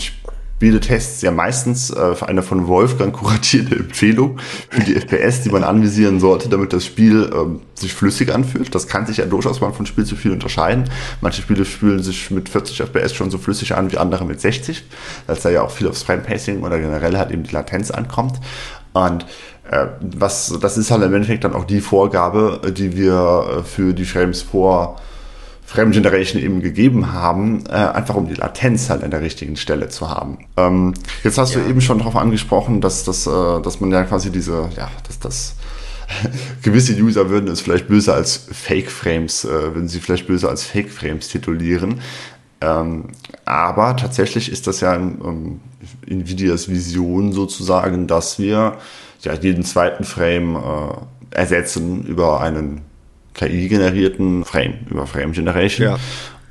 [0.57, 4.39] Spieletests ja meistens äh, eine von Wolfgang kuratierte Empfehlung
[4.71, 8.75] für die FPS, die man anvisieren sollte, damit das Spiel ähm, sich flüssig anfühlt.
[8.75, 10.89] Das kann sich ja durchaus mal von Spiel zu Spiel unterscheiden.
[11.21, 14.83] Manche Spiele fühlen sich mit 40 FPS schon so flüssig an wie andere mit 60,
[15.27, 18.41] als da ja auch viel aufs Frame Pacing oder generell halt eben die Latenz ankommt.
[18.95, 19.27] Und
[19.71, 23.93] äh, was, das ist halt im Endeffekt dann auch die Vorgabe, die wir äh, für
[23.93, 24.97] die Frames vor
[25.67, 29.89] Frame Generation eben gegeben haben, äh, einfach um die Latenz halt an der richtigen Stelle
[29.89, 30.39] zu haben.
[30.57, 31.61] Ähm, jetzt hast ja.
[31.61, 35.19] du eben schon darauf angesprochen, dass, dass, äh, dass man ja quasi diese, ja, dass
[35.19, 35.57] das
[36.63, 40.63] gewisse User würden es vielleicht böse als Fake Frames, äh, würden sie vielleicht böse als
[40.63, 42.01] Fake Frames titulieren.
[42.61, 43.09] Ähm,
[43.45, 45.61] aber tatsächlich ist das ja in, um,
[46.07, 48.79] Nvidias Vision sozusagen, dass wir
[49.23, 52.83] ja jeden zweiten Frame äh, ersetzen über einen
[53.37, 55.89] KI-generierten Frame, über Frame Generation.
[55.89, 55.99] Ja.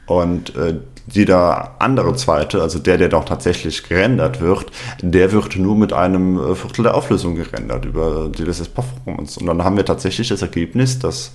[0.06, 0.76] Und äh,
[1.12, 4.72] jeder andere zweite, also der, der doch tatsächlich gerendert wird,
[5.02, 9.40] der wird nur mit einem äh, Viertel der Auflösung gerendert über DLSS Performance.
[9.40, 11.34] Und dann haben wir tatsächlich das Ergebnis, dass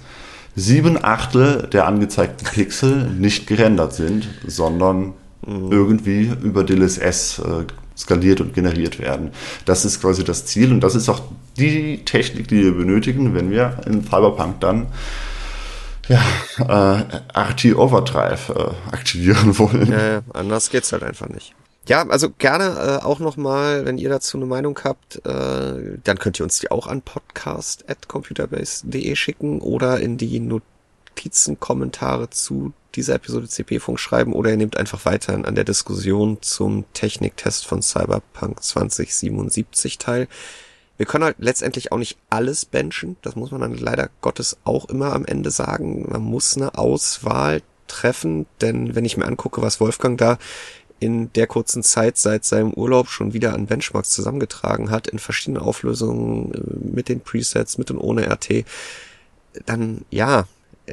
[0.57, 5.13] sieben Achtel der angezeigten Pixel nicht gerendert sind, sondern
[5.47, 5.71] mhm.
[5.71, 7.65] irgendwie über DLSS äh,
[7.97, 9.31] skaliert und generiert werden.
[9.67, 11.21] Das ist quasi das Ziel und das ist auch
[11.59, 14.87] die Technik, die wir benötigen, wenn wir in Cyberpunk dann
[16.11, 16.21] ja,
[16.59, 17.05] äh,
[17.39, 19.93] RT Overdrive äh, aktivieren wollen.
[19.93, 21.55] Ja, anders geht's halt einfach nicht.
[21.89, 26.41] Ja, also gerne äh, auch nochmal, wenn ihr dazu eine Meinung habt, äh, dann könnt
[26.41, 33.99] ihr uns die auch an podcast.computerbase.de schicken oder in die Notizenkommentare zu dieser Episode CP-Funk
[33.99, 40.29] schreiben oder ihr nehmt einfach weiter an der Diskussion zum Techniktest von Cyberpunk 2077 teil.
[41.01, 43.17] Wir können halt letztendlich auch nicht alles benchen.
[43.23, 46.05] Das muss man dann leider Gottes auch immer am Ende sagen.
[46.11, 50.37] Man muss eine Auswahl treffen, denn wenn ich mir angucke, was Wolfgang da
[50.99, 55.63] in der kurzen Zeit seit seinem Urlaub schon wieder an Benchmarks zusammengetragen hat, in verschiedenen
[55.63, 58.67] Auflösungen, äh, mit den Presets, mit und ohne RT,
[59.65, 60.45] dann ja,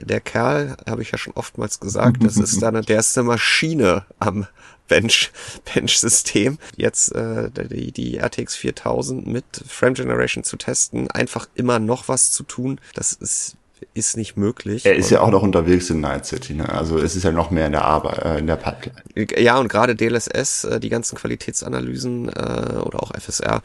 [0.03, 4.05] der Kerl, habe ich ja schon oftmals gesagt, das ist dann, der ist eine Maschine
[4.19, 4.47] am
[4.87, 5.31] Bench,
[5.73, 6.57] Bench-System.
[6.75, 12.31] Jetzt äh, die, die RTX 4000 mit Frame Generation zu testen, einfach immer noch was
[12.31, 13.57] zu tun, das ist
[13.93, 14.85] ist nicht möglich.
[14.85, 16.67] Er ist ja auch noch unterwegs in Night City, ne?
[16.69, 19.27] Also es ist ja noch mehr in der Arbeit, äh, in der Pipeline.
[19.37, 23.61] Ja, und gerade DLSS, äh, die ganzen Qualitätsanalysen äh, oder auch FSR,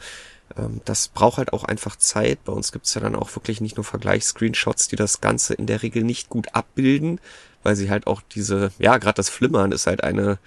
[0.57, 2.43] ähm, das braucht halt auch einfach Zeit.
[2.43, 5.83] Bei uns gibt's ja dann auch wirklich nicht nur Vergleichsscreenshots, die das Ganze in der
[5.83, 7.19] Regel nicht gut abbilden,
[7.63, 10.39] weil sie halt auch diese, ja, gerade das Flimmern ist halt eine,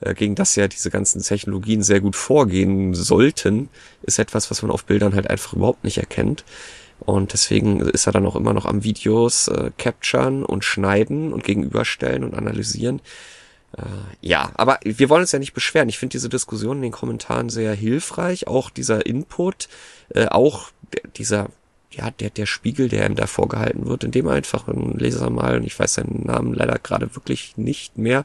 [0.00, 3.68] äh, gegen das ja diese ganzen Technologien sehr gut vorgehen sollten,
[4.02, 6.44] ist etwas, was man auf Bildern halt einfach überhaupt nicht erkennt.
[7.00, 11.44] Und deswegen ist er dann auch immer noch am Videos äh, capturen und schneiden und
[11.44, 13.00] gegenüberstellen und analysieren.
[13.76, 13.82] Äh,
[14.20, 15.88] ja, aber wir wollen uns ja nicht beschweren.
[15.88, 18.46] Ich finde diese Diskussion in den Kommentaren sehr hilfreich.
[18.46, 19.68] Auch dieser Input,
[20.10, 20.70] äh, auch
[21.16, 21.48] dieser
[21.96, 25.56] ja, der, der Spiegel, der ihm da vorgehalten wird, indem er einfach ein Leser mal,
[25.56, 28.24] und ich weiß seinen Namen leider gerade wirklich nicht mehr,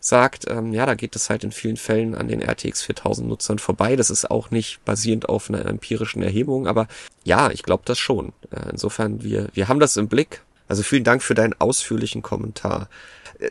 [0.00, 3.58] sagt, ähm, ja, da geht es halt in vielen Fällen an den RTX 4000 Nutzern
[3.58, 3.96] vorbei.
[3.96, 6.88] Das ist auch nicht basierend auf einer empirischen Erhebung, aber
[7.24, 8.32] ja, ich glaube das schon.
[8.50, 10.42] Äh, insofern, wir, wir haben das im Blick.
[10.68, 12.88] Also vielen Dank für deinen ausführlichen Kommentar.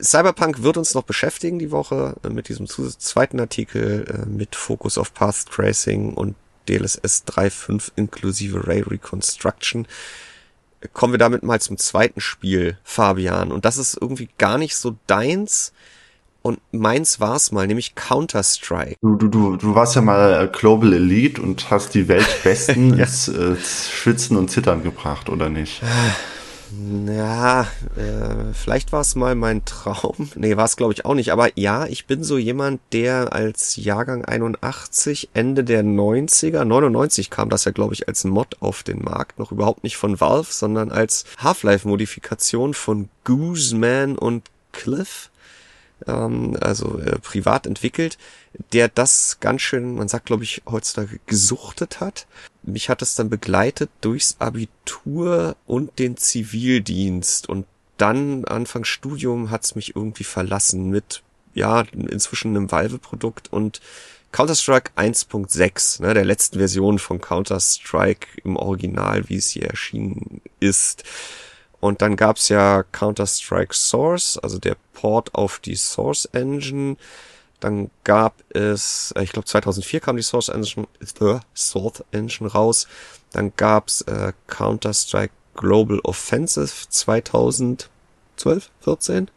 [0.01, 4.97] Cyberpunk wird uns noch beschäftigen die Woche äh, mit diesem zweiten Artikel äh, mit Fokus
[4.97, 6.35] auf Path Tracing und
[6.67, 9.87] DLSS 3.5 inklusive Ray Reconstruction.
[10.93, 13.51] Kommen wir damit mal zum zweiten Spiel, Fabian.
[13.51, 15.73] Und das ist irgendwie gar nicht so deins.
[16.41, 18.97] Und meins war's mal, nämlich Counter-Strike.
[19.01, 23.05] Du, du, du, du warst ja mal Global Elite und hast die Weltbesten ja.
[23.05, 25.81] ins äh, Schwitzen und Zittern gebracht, oder nicht?
[27.08, 27.62] Ja,
[27.95, 30.30] äh, vielleicht war es mal mein Traum.
[30.36, 31.32] Nee, war es glaube ich auch nicht.
[31.32, 37.49] Aber ja, ich bin so jemand, der als Jahrgang 81, Ende der 90er, 99 kam
[37.49, 39.39] das ja glaube ich als Mod auf den Markt.
[39.39, 45.30] Noch überhaupt nicht von Valve, sondern als Half-Life-Modifikation von Gooseman und Cliff
[46.08, 48.17] ähm, also äh, privat entwickelt,
[48.73, 52.27] der das ganz schön, man sagt glaube ich heutzutage gesuchtet hat.
[52.63, 57.65] Mich hat es dann begleitet durchs Abitur und den Zivildienst und
[57.97, 63.81] dann Anfang Studium hat es mich irgendwie verlassen mit ja inzwischen einem Valve-Produkt und
[64.36, 71.05] Counter-Strike 1.6, ne, der letzten Version von Counter-Strike im Original, wie es hier erschienen ist.
[71.85, 76.97] Und dann gab's ja Counter-Strike Source, also der Port auf die Source Engine.
[77.59, 82.87] Dann gab es, äh, ich glaube 2004 kam die Source Engine, äh, Source Engine raus.
[83.33, 87.87] Dann gab's äh, Counter-Strike Global Offensive 2012,
[88.81, 89.17] 14.
[89.17, 89.31] Ein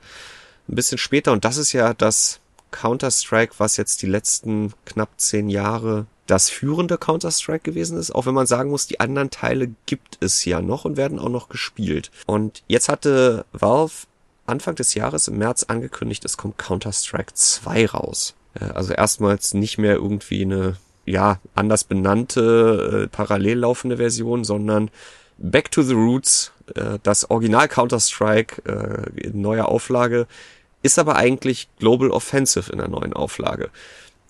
[0.74, 1.32] bisschen später.
[1.32, 6.98] Und das ist ja das Counter-Strike, was jetzt die letzten knapp zehn Jahre das führende
[6.98, 10.84] Counter-Strike gewesen ist, auch wenn man sagen muss, die anderen Teile gibt es ja noch
[10.84, 12.10] und werden auch noch gespielt.
[12.26, 14.06] Und jetzt hatte Valve
[14.46, 18.34] Anfang des Jahres im März angekündigt, es kommt Counter-Strike 2 raus.
[18.54, 20.76] Äh, also erstmals nicht mehr irgendwie eine,
[21.06, 24.90] ja, anders benannte, äh, parallel laufende Version, sondern
[25.38, 30.26] Back to the Roots, äh, das Original Counter-Strike äh, in neuer Auflage,
[30.82, 33.70] ist aber eigentlich Global Offensive in der neuen Auflage.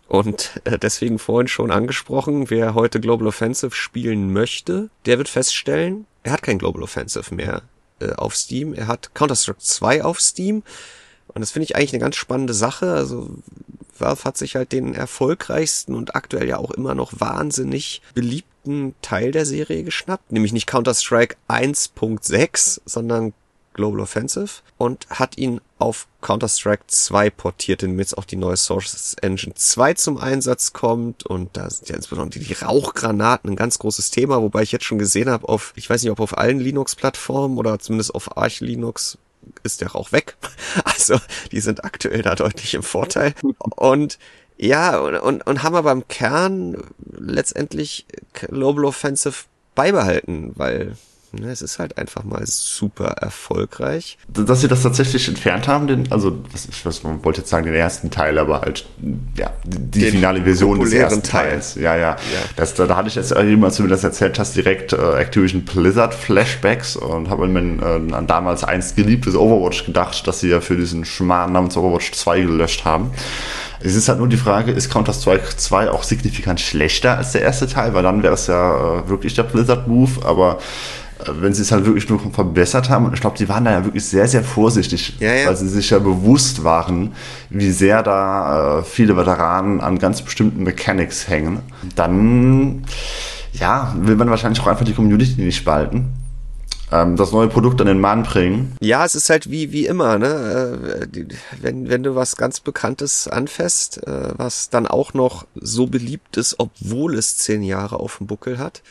[0.08, 6.06] Und äh, deswegen vorhin schon angesprochen, wer heute Global Offensive spielen möchte, der wird feststellen,
[6.22, 7.62] er hat kein Global Offensive mehr
[8.00, 8.74] äh, auf Steam.
[8.74, 10.62] Er hat Counter-Strike 2 auf Steam.
[11.28, 12.92] Und das finde ich eigentlich eine ganz spannende Sache.
[12.92, 13.30] Also
[13.98, 19.32] Valve hat sich halt den erfolgreichsten und aktuell ja auch immer noch wahnsinnig beliebten Teil
[19.32, 20.32] der Serie geschnappt.
[20.32, 23.34] Nämlich nicht Counter-Strike 1.6, sondern
[23.78, 29.14] Global Offensive und hat ihn auf Counter-Strike 2 portiert, dem jetzt auch die neue Source
[29.22, 34.10] Engine 2 zum Einsatz kommt und da sind ja insbesondere die Rauchgranaten ein ganz großes
[34.10, 37.56] Thema, wobei ich jetzt schon gesehen habe auf, ich weiß nicht, ob auf allen Linux-Plattformen
[37.56, 39.16] oder zumindest auf Arch Linux
[39.62, 40.36] ist der Rauch weg.
[40.84, 41.20] Also
[41.52, 43.34] die sind aktuell da deutlich im Vorteil
[43.76, 44.18] und
[44.56, 46.82] ja, und, und, und haben aber im Kern
[47.16, 49.44] letztendlich Global Offensive
[49.76, 50.96] beibehalten, weil
[51.32, 54.18] es ist halt einfach mal super erfolgreich.
[54.28, 57.74] Dass sie das tatsächlich entfernt haben, den, also ich was, man wollte jetzt sagen, den
[57.74, 58.86] ersten Teil, aber halt
[59.36, 61.50] ja, die, die finale Version des ersten Teil.
[61.50, 61.74] Teils.
[61.74, 62.10] Ja, ja.
[62.10, 62.16] ja.
[62.56, 64.96] Das, da, da hatte ich jetzt jemand, als du mir das erzählt hast, direkt äh,
[64.96, 70.48] Activision Blizzard Flashbacks und habe mir äh, an damals einst geliebtes Overwatch gedacht, dass sie
[70.48, 73.10] ja für diesen Schmarrn namens Overwatch 2 gelöscht haben.
[73.80, 77.68] Es ist halt nur die Frage, ist Counter-Strike 2 auch signifikant schlechter als der erste
[77.68, 80.58] Teil, weil dann wäre es ja äh, wirklich der Blizzard-Move, aber
[81.26, 83.06] wenn sie es halt wirklich nur verbessert haben.
[83.06, 85.48] Und ich glaube, die waren da ja wirklich sehr, sehr vorsichtig, ja, ja.
[85.48, 87.12] weil sie sich ja bewusst waren,
[87.50, 91.60] wie sehr da äh, viele Veteranen an ganz bestimmten Mechanics hängen.
[91.94, 92.84] Dann,
[93.52, 96.12] ja, will man wahrscheinlich auch einfach die Community nicht spalten
[96.90, 98.76] ähm, das neue Produkt an den Mann bringen.
[98.80, 101.08] Ja, es ist halt wie, wie immer, ne?
[101.12, 101.24] Äh,
[101.60, 106.56] wenn, wenn du was ganz Bekanntes anfasst, äh, was dann auch noch so beliebt ist,
[106.58, 108.82] obwohl es zehn Jahre auf dem Buckel hat,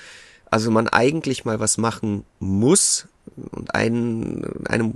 [0.49, 3.07] also man eigentlich mal was machen muss.
[3.51, 4.93] Und ein, eine,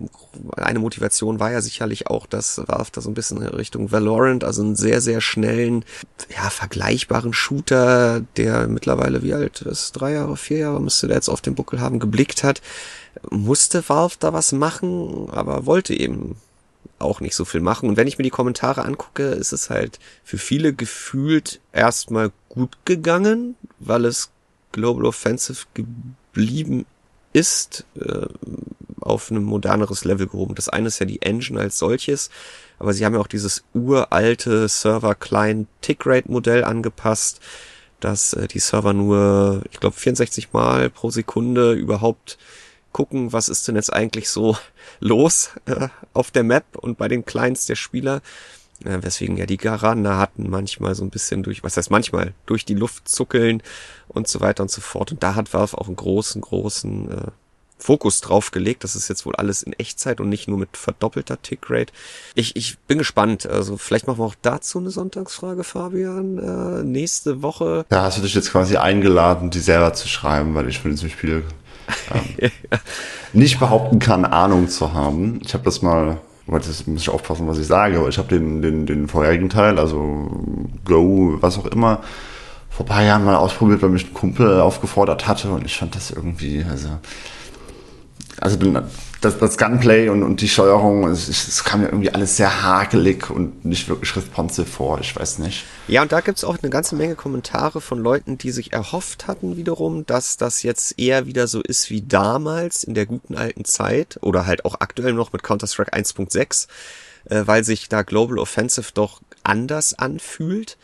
[0.55, 4.43] eine Motivation war ja sicherlich auch, dass Valve da so ein bisschen in Richtung Valorant,
[4.43, 5.83] also einen sehr, sehr schnellen,
[6.33, 11.29] ja, vergleichbaren Shooter, der mittlerweile wie alt ist, drei Jahre, vier Jahre müsste der jetzt
[11.29, 12.61] auf den Buckel haben, geblickt hat,
[13.29, 16.37] musste Valve da was machen, aber wollte eben
[16.99, 17.89] auch nicht so viel machen.
[17.89, 22.77] Und wenn ich mir die Kommentare angucke, ist es halt für viele gefühlt erstmal gut
[22.85, 24.29] gegangen, weil es
[24.71, 26.86] Global Offensive geblieben
[27.34, 28.25] ist, äh,
[28.99, 30.55] auf ein moderneres Level gehoben.
[30.55, 32.29] Das eine ist ja die Engine als solches,
[32.77, 37.39] aber sie haben ja auch dieses uralte Server-Client-Tick-Rate-Modell angepasst,
[37.99, 42.38] dass äh, die Server nur, ich glaube, 64 Mal pro Sekunde überhaupt
[42.91, 44.57] gucken, was ist denn jetzt eigentlich so
[44.99, 48.21] los äh, auf der Map und bei den Clients der Spieler.
[48.85, 52.73] Äh, weswegen ja die hatten manchmal so ein bisschen durch, was heißt manchmal, durch die
[52.73, 53.61] Luft zuckeln
[54.07, 55.11] und so weiter und so fort.
[55.11, 57.31] Und da hat Valve auch einen großen, großen äh,
[57.77, 58.83] Fokus drauf gelegt.
[58.83, 61.91] Das ist jetzt wohl alles in Echtzeit und nicht nur mit verdoppelter Tickrate.
[62.35, 63.45] Ich, ich bin gespannt.
[63.47, 66.37] Also vielleicht machen wir auch dazu eine Sonntagsfrage, Fabian.
[66.37, 67.85] Äh, nächste Woche.
[67.91, 71.09] Ja, hast du dich jetzt quasi eingeladen, die selber zu schreiben, weil ich von diesem
[71.09, 71.43] Spiel
[72.13, 72.51] ähm,
[73.33, 75.41] nicht behaupten kann, Ahnung zu haben.
[75.43, 78.62] Ich habe das mal das muss ich aufpassen, was ich sage, aber ich habe den,
[78.62, 80.30] den, den vorherigen Teil, also
[80.86, 82.01] Go, was auch immer,
[82.69, 86.12] vor paar Jahren mal ausprobiert, weil mich ein Kumpel aufgefordert hatte und ich fand das
[86.12, 86.89] irgendwie, also,
[88.39, 88.80] also bin,
[89.21, 93.29] das, das Gunplay und, und die Steuerung, es, es kam mir irgendwie alles sehr hakelig
[93.29, 95.63] und nicht wirklich responsive vor, ich weiß nicht.
[95.88, 99.57] Ja, und da gibt's auch eine ganze Menge Kommentare von Leuten, die sich erhofft hatten
[99.57, 104.17] wiederum, dass das jetzt eher wieder so ist wie damals in der guten alten Zeit
[104.21, 106.67] oder halt auch aktuell noch mit Counter-Strike 1.6,
[107.25, 110.77] äh, weil sich da Global Offensive doch anders anfühlt.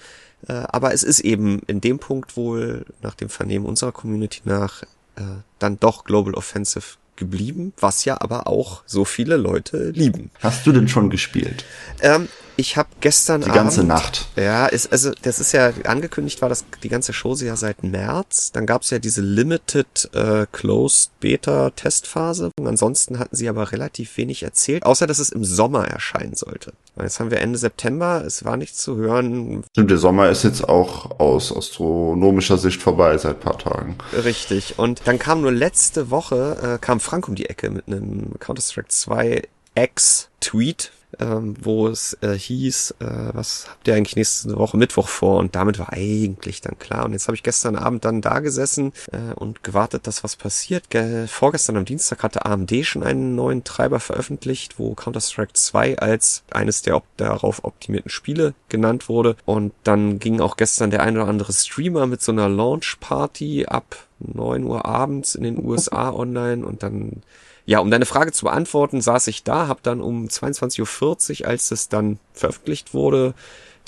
[0.48, 4.84] Äh, aber es ist eben in dem Punkt wohl, nach dem Vernehmen unserer Community nach,
[5.16, 5.24] äh,
[5.58, 10.32] dann doch Global Offensive geblieben, was ja aber auch so viele Leute lieben.
[10.40, 11.66] Hast du denn schon gespielt?
[12.02, 14.28] Ähm, ich habe gestern die ganze Abend, Nacht.
[14.36, 18.52] Ja, ist also das ist ja angekündigt war das die ganze Show ja seit März.
[18.52, 22.50] Dann gab's ja diese Limited äh, Closed Beta Testphase.
[22.58, 26.74] Und ansonsten hatten sie aber relativ wenig erzählt, außer dass es im Sommer erscheinen sollte.
[26.96, 28.24] Und jetzt haben wir Ende September.
[28.26, 29.64] Es war nichts zu hören.
[29.72, 33.98] Stimmt, der Sommer ist jetzt auch aus astronomischer Sicht vorbei seit paar Tagen.
[34.24, 34.80] Richtig.
[34.80, 38.64] Und dann kam nur letzte Woche äh, kam Frank um die Ecke mit einem Counter
[38.64, 39.44] Strike 2
[39.76, 45.08] X Tweet ähm, wo es äh, hieß, äh, was habt ihr eigentlich nächste Woche Mittwoch
[45.08, 45.38] vor?
[45.38, 47.06] Und damit war eigentlich dann klar.
[47.06, 50.90] Und jetzt habe ich gestern Abend dann da gesessen äh, und gewartet, dass was passiert.
[50.90, 56.44] Ge vorgestern am Dienstag hatte AMD schon einen neuen Treiber veröffentlicht, wo Counter-Strike 2 als
[56.52, 59.36] eines der op darauf optimierten Spiele genannt wurde.
[59.46, 64.08] Und dann ging auch gestern der ein oder andere Streamer mit so einer Launch-Party ab
[64.20, 67.22] 9 Uhr abends in den USA online und dann
[67.68, 71.70] ja, um deine Frage zu beantworten, saß ich da, habe dann um 22.40 Uhr, als
[71.72, 73.34] es dann veröffentlicht wurde,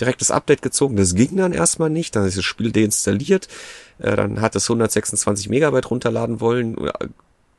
[0.02, 0.98] direkt das Update gezogen.
[0.98, 3.48] Das ging dann erstmal nicht, dann ist das Spiel deinstalliert,
[4.00, 6.92] äh, dann hat es 126 Megabyte runterladen wollen, äh,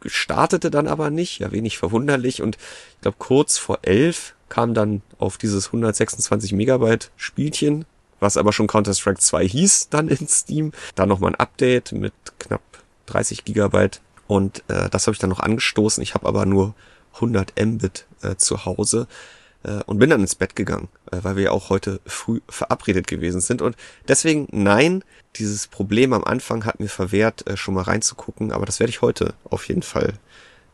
[0.04, 5.00] startete dann aber nicht, ja wenig verwunderlich und ich glaube kurz vor elf kam dann
[5.18, 7.87] auf dieses 126 Megabyte Spielchen,
[8.18, 10.72] was aber schon Counter-Strike 2 hieß, dann in Steam.
[10.96, 12.61] Dann nochmal ein Update mit knapp
[13.06, 16.01] 30 Gigabyte und äh, das habe ich dann noch angestoßen.
[16.05, 16.77] Ich habe aber nur
[17.14, 19.09] 100 Mbit äh, zu Hause
[19.64, 23.40] äh, und bin dann ins Bett gegangen, äh, weil wir auch heute früh verabredet gewesen
[23.40, 23.61] sind.
[23.61, 23.75] Und
[24.07, 25.03] deswegen, nein,
[25.35, 28.53] dieses Problem am Anfang hat mir verwehrt, äh, schon mal reinzugucken.
[28.53, 30.12] Aber das werde ich heute auf jeden Fall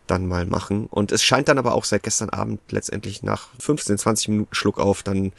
[0.07, 0.85] dann mal machen.
[0.85, 4.79] Und es scheint dann aber auch seit gestern Abend letztendlich nach 15, 20 Minuten Schluck
[4.79, 5.33] auf dann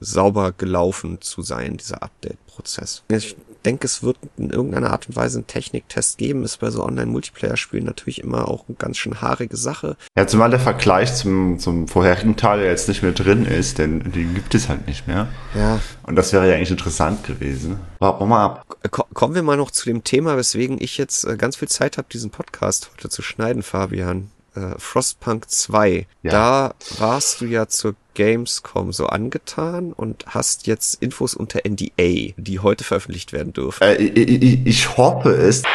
[0.00, 3.04] sauber gelaufen zu sein, dieser Update-Prozess.
[3.10, 6.44] Ich denke, es wird in irgendeiner Art und Weise einen Techniktest geben.
[6.44, 9.96] Ist bei so Online-Multiplayer-Spielen natürlich immer auch eine ganz schön haarige Sache.
[10.16, 14.00] Ja, zumal der Vergleich zum, zum vorherigen Teil ja jetzt nicht mehr drin ist, denn
[14.12, 15.28] den gibt es halt nicht mehr.
[15.54, 15.80] Ja.
[16.02, 17.78] Und das wäre ja eigentlich interessant gewesen.
[17.98, 18.66] Warten mal ab.
[18.90, 22.08] Kommen wir mal noch zu dem Thema, weswegen ich jetzt äh, ganz viel Zeit habe,
[22.12, 26.06] diesen Podcast heute zu schneiden, Fabian äh, Frostpunk 2.
[26.22, 26.30] Ja.
[26.30, 32.60] Da warst du ja zur Gamescom so angetan und hast jetzt Infos unter NDA, die
[32.60, 33.82] heute veröffentlicht werden dürfen.
[33.82, 35.62] Äh, ich, ich, ich hoffe es.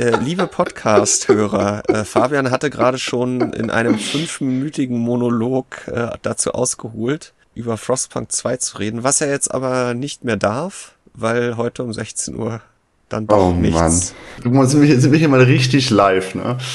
[0.00, 7.34] Äh, liebe Podcast-Hörer, äh, Fabian hatte gerade schon in einem fünfminütigen Monolog äh, dazu ausgeholt,
[7.54, 11.92] über Frostpunk 2 zu reden, was er jetzt aber nicht mehr darf, weil heute um
[11.92, 12.60] 16 Uhr
[13.08, 13.78] dann doch oh, nichts.
[13.78, 14.00] Mann.
[14.42, 16.58] Du musst mich, jetzt bin ich mal richtig live, ne?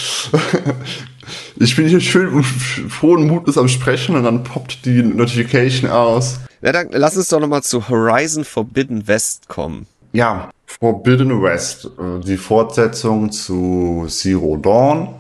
[1.58, 6.40] Ich bin hier schön frohen Mutes am Sprechen und dann poppt die Notification aus.
[6.62, 9.88] Ja, dann lass uns doch nochmal zu Horizon Forbidden West kommen.
[10.14, 15.16] Ja, Forbidden West, äh, die Fortsetzung zu Zero Dawn,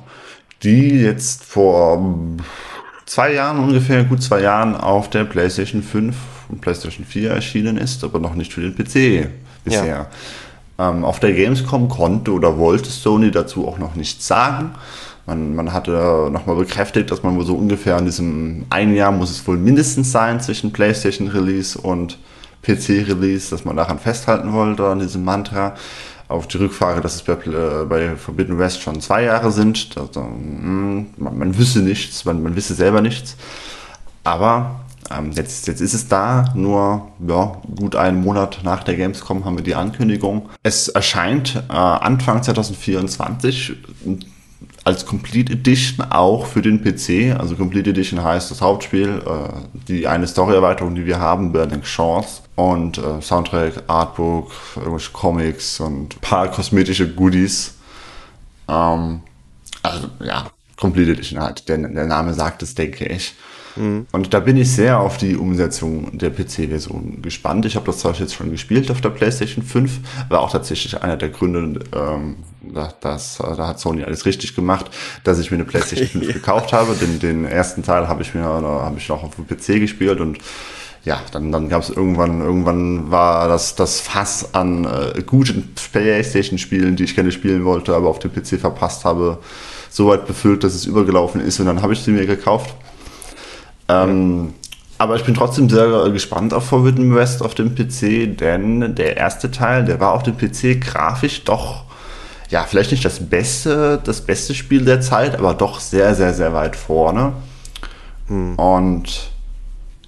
[0.63, 2.17] die jetzt vor
[3.05, 6.15] zwei Jahren ungefähr, gut zwei Jahren auf der PlayStation 5
[6.49, 9.29] und PlayStation 4 erschienen ist, aber noch nicht für den PC
[9.63, 10.07] bisher.
[10.77, 10.89] Ja.
[10.89, 14.71] Ähm, auf der Gamescom konnte oder wollte Sony dazu auch noch nichts sagen.
[15.25, 19.31] Man, man hatte nochmal bekräftigt, dass man wohl so ungefähr in diesem ein Jahr muss
[19.31, 22.19] es wohl mindestens sein zwischen PlayStation Release und
[22.61, 25.75] PC Release, dass man daran festhalten wollte, an diesem Mantra.
[26.27, 29.95] Auf die Rückfrage, dass es bei, äh, bei Forbidden West schon zwei Jahre sind.
[29.97, 33.35] Also, mh, hm, man, man wüsste nichts, man, man wisse selber nichts.
[34.23, 34.79] Aber
[35.11, 39.57] ähm, jetzt, jetzt ist es da, nur ja, gut einen Monat nach der Gamescom haben
[39.57, 40.49] wir die Ankündigung.
[40.63, 43.73] Es erscheint äh, Anfang 2024
[44.85, 47.37] als Complete Edition auch für den PC.
[47.37, 52.43] Also Complete Edition heißt das Hauptspiel, äh, die eine Story-Erweiterung, die wir haben, Burning Shores
[52.55, 57.73] und äh, Soundtrack, Artbook, irgendwelche Comics und paar kosmetische Goodies.
[58.69, 59.21] Ähm,
[59.81, 61.67] also ja, Complete Edition halt.
[61.67, 63.33] Der, der Name sagt es, denke ich.
[63.75, 64.07] Mhm.
[64.11, 67.65] Und da bin ich sehr auf die Umsetzung der PC-Version gespannt.
[67.65, 69.99] Ich habe das zwar jetzt schon gespielt auf der PlayStation 5,
[70.29, 74.89] war auch tatsächlich einer der Gründe, ähm, da, das, da hat Sony alles richtig gemacht,
[75.23, 76.95] dass ich mir eine PlayStation 5 gekauft habe.
[76.95, 80.39] Den, den ersten Teil habe ich mir habe ich noch auf dem PC gespielt und
[81.03, 86.95] ja, dann, dann gab es irgendwann, irgendwann war das, das Fass an äh, guten Playstation-Spielen,
[86.95, 89.37] die ich gerne spielen wollte, aber auf dem PC verpasst habe,
[89.91, 92.73] so weit befüllt, dass es übergelaufen ist und dann habe ich sie mir gekauft.
[93.87, 94.53] Ähm,
[94.97, 99.51] aber ich bin trotzdem sehr gespannt auf Forbidden West auf dem PC, denn der erste
[99.51, 101.83] Teil, der war auf dem PC grafisch doch,
[102.49, 106.53] ja, vielleicht nicht das beste, das beste Spiel der Zeit, aber doch sehr, sehr, sehr
[106.53, 107.33] weit vorne.
[108.27, 108.55] Hm.
[108.55, 109.31] Und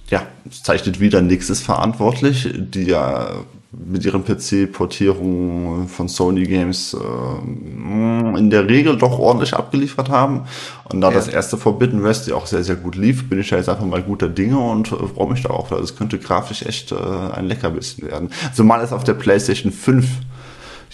[0.08, 3.28] ja, es zeichnet wieder Nixes verantwortlich, die ja
[3.70, 10.44] mit ihren PC-Portierungen von Sony Games äh, in der Regel doch ordentlich abgeliefert haben.
[10.90, 11.14] Und da ja.
[11.14, 13.84] das erste Forbidden West ja auch sehr, sehr gut lief, bin ich da jetzt einfach
[13.84, 15.70] mal guter Dinge und äh, freue mich da auch.
[15.70, 18.30] Also es könnte grafisch echt äh, ein Leckerbissen werden.
[18.54, 20.06] Zumal es auf der PlayStation 5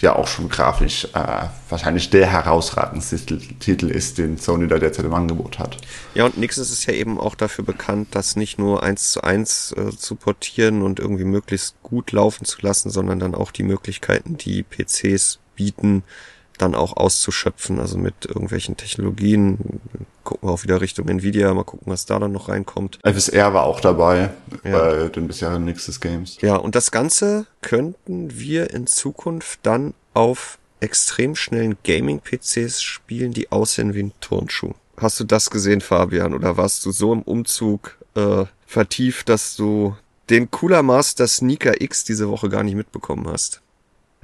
[0.01, 5.13] ja auch schon grafisch äh, wahrscheinlich der herausragendste Titel ist, den Sony da derzeit im
[5.13, 5.77] Angebot hat.
[6.13, 9.73] Ja, und Nixes ist ja eben auch dafür bekannt, das nicht nur eins zu eins
[9.77, 14.37] äh, zu portieren und irgendwie möglichst gut laufen zu lassen, sondern dann auch die Möglichkeiten,
[14.37, 16.03] die PCs bieten,
[16.57, 19.79] dann auch auszuschöpfen, also mit irgendwelchen Technologien.
[20.23, 22.99] Gucken wir auch wieder Richtung Nvidia, mal gucken, was da dann noch reinkommt.
[23.03, 24.31] FSR war auch dabei
[24.63, 24.71] ja.
[24.71, 26.37] bei den bisherigen Nixes Games.
[26.41, 33.51] Ja, und das Ganze könnten wir in Zukunft dann auf extrem schnellen Gaming-PCs spielen, die
[33.51, 34.73] aussehen wie ein Turnschuh.
[34.97, 36.33] Hast du das gesehen, Fabian?
[36.33, 39.95] Oder warst du so im Umzug äh, vertieft, dass du
[40.29, 43.61] den Cooler Master Sneaker X diese Woche gar nicht mitbekommen hast?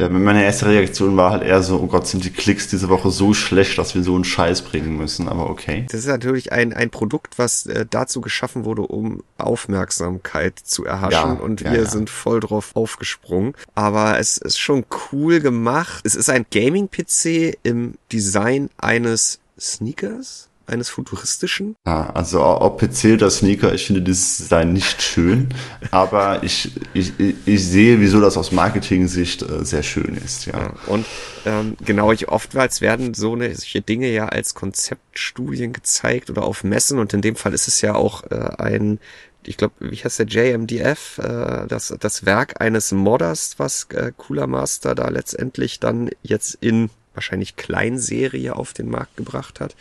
[0.02, 3.12] Ja, meine erste Reaktion war halt eher so, oh Gott, sind die Klicks diese Woche
[3.12, 5.86] so schlecht, dass wir so einen Scheiß bringen müssen, aber okay.
[5.92, 11.36] Das ist natürlich ein, ein Produkt, was äh, dazu geschaffen wurde, um Aufmerksamkeit zu erhaschen
[11.36, 11.86] ja, und wir ja, ja.
[11.86, 13.54] sind voll drauf aufgesprungen.
[13.76, 16.02] Aber es ist schon cool gemacht.
[16.04, 21.76] Es ist ein Gaming-PC im Design eines Sneakers eines futuristischen?
[21.86, 25.50] Ja, also ob PC oder Sneaker, ich finde dieses Design nicht schön,
[25.92, 27.14] aber ich, ich,
[27.46, 30.46] ich sehe, wieso das aus Marketing-Sicht äh, sehr schön ist.
[30.46, 30.60] Ja.
[30.60, 31.06] ja und
[31.46, 36.64] ähm, genau, ich oftmals werden so eine, solche Dinge ja als Konzeptstudien gezeigt oder auf
[36.64, 39.00] Messen und in dem Fall ist es ja auch äh, ein
[39.44, 44.48] ich glaube, wie heißt der JMDF, äh, das, das Werk eines Modders, was äh, Cooler
[44.48, 49.76] Master da letztendlich dann jetzt in wahrscheinlich Kleinserie auf den Markt gebracht hat.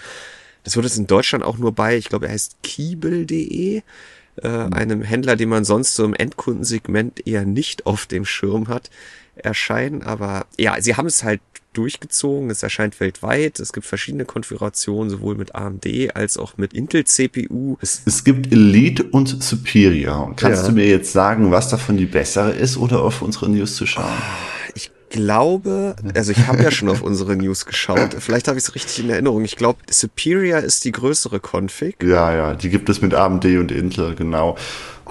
[0.65, 3.83] Das wird es in Deutschland auch nur bei, ich glaube, er heißt kiebel.de,
[4.43, 4.73] äh, mhm.
[4.73, 8.91] einem Händler, den man sonst so im Endkundensegment eher nicht auf dem Schirm hat,
[9.37, 10.03] erscheinen.
[10.03, 11.41] Aber ja, sie haben es halt
[11.73, 12.51] durchgezogen.
[12.51, 13.61] Es erscheint weltweit.
[13.61, 17.77] Es gibt verschiedene Konfigurationen, sowohl mit AMD als auch mit Intel CPU.
[17.81, 20.35] Es, es gibt Elite und Superior.
[20.37, 20.69] Kannst ja.
[20.69, 24.13] du mir jetzt sagen, was davon die bessere ist oder auf unsere News zu schauen?
[24.75, 28.17] Ich glaube, also ich habe ja schon auf unsere News geschaut.
[28.19, 29.45] Vielleicht habe ich es richtig in Erinnerung.
[29.45, 31.97] Ich glaube, Superior ist die größere Config.
[32.03, 34.57] Ja, ja, die gibt es mit AMD und Intel, genau.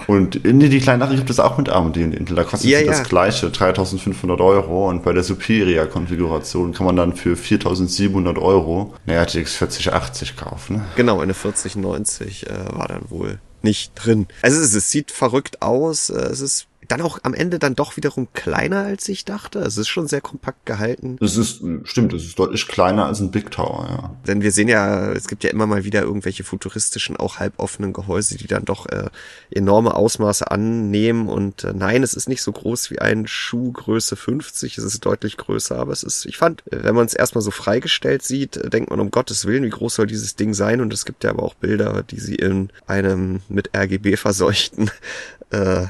[0.06, 2.34] Und in die kleinere gibt es auch mit AMD und Intel.
[2.34, 2.86] Da kostet ja, ja.
[2.86, 4.88] das gleiche, 3500 Euro.
[4.88, 10.82] Und bei der Superior-Konfiguration kann man dann für 4700 Euro eine RTX 4080 kaufen.
[10.96, 14.26] Genau, eine 4090 äh, war dann wohl nicht drin.
[14.42, 16.10] Also es, es sieht verrückt aus.
[16.10, 19.60] Äh, es ist dann auch am Ende dann doch wiederum kleiner, als ich dachte.
[19.60, 21.16] Es ist schon sehr kompakt gehalten.
[21.20, 24.16] Es ist, stimmt, es ist deutlich kleiner als ein Big Tower, ja.
[24.26, 28.36] Denn wir sehen ja, es gibt ja immer mal wieder irgendwelche futuristischen, auch halboffenen Gehäuse,
[28.36, 29.08] die dann doch äh,
[29.50, 31.28] enorme Ausmaße annehmen.
[31.28, 35.06] Und äh, nein, es ist nicht so groß wie ein Schuh Größe 50, es ist
[35.06, 38.90] deutlich größer, aber es ist, ich fand, wenn man es erstmal so freigestellt sieht, denkt
[38.90, 40.80] man um Gottes Willen, wie groß soll dieses Ding sein?
[40.80, 44.90] Und es gibt ja aber auch Bilder, die sie in einem mit RGB verseuchten
[45.50, 45.86] äh,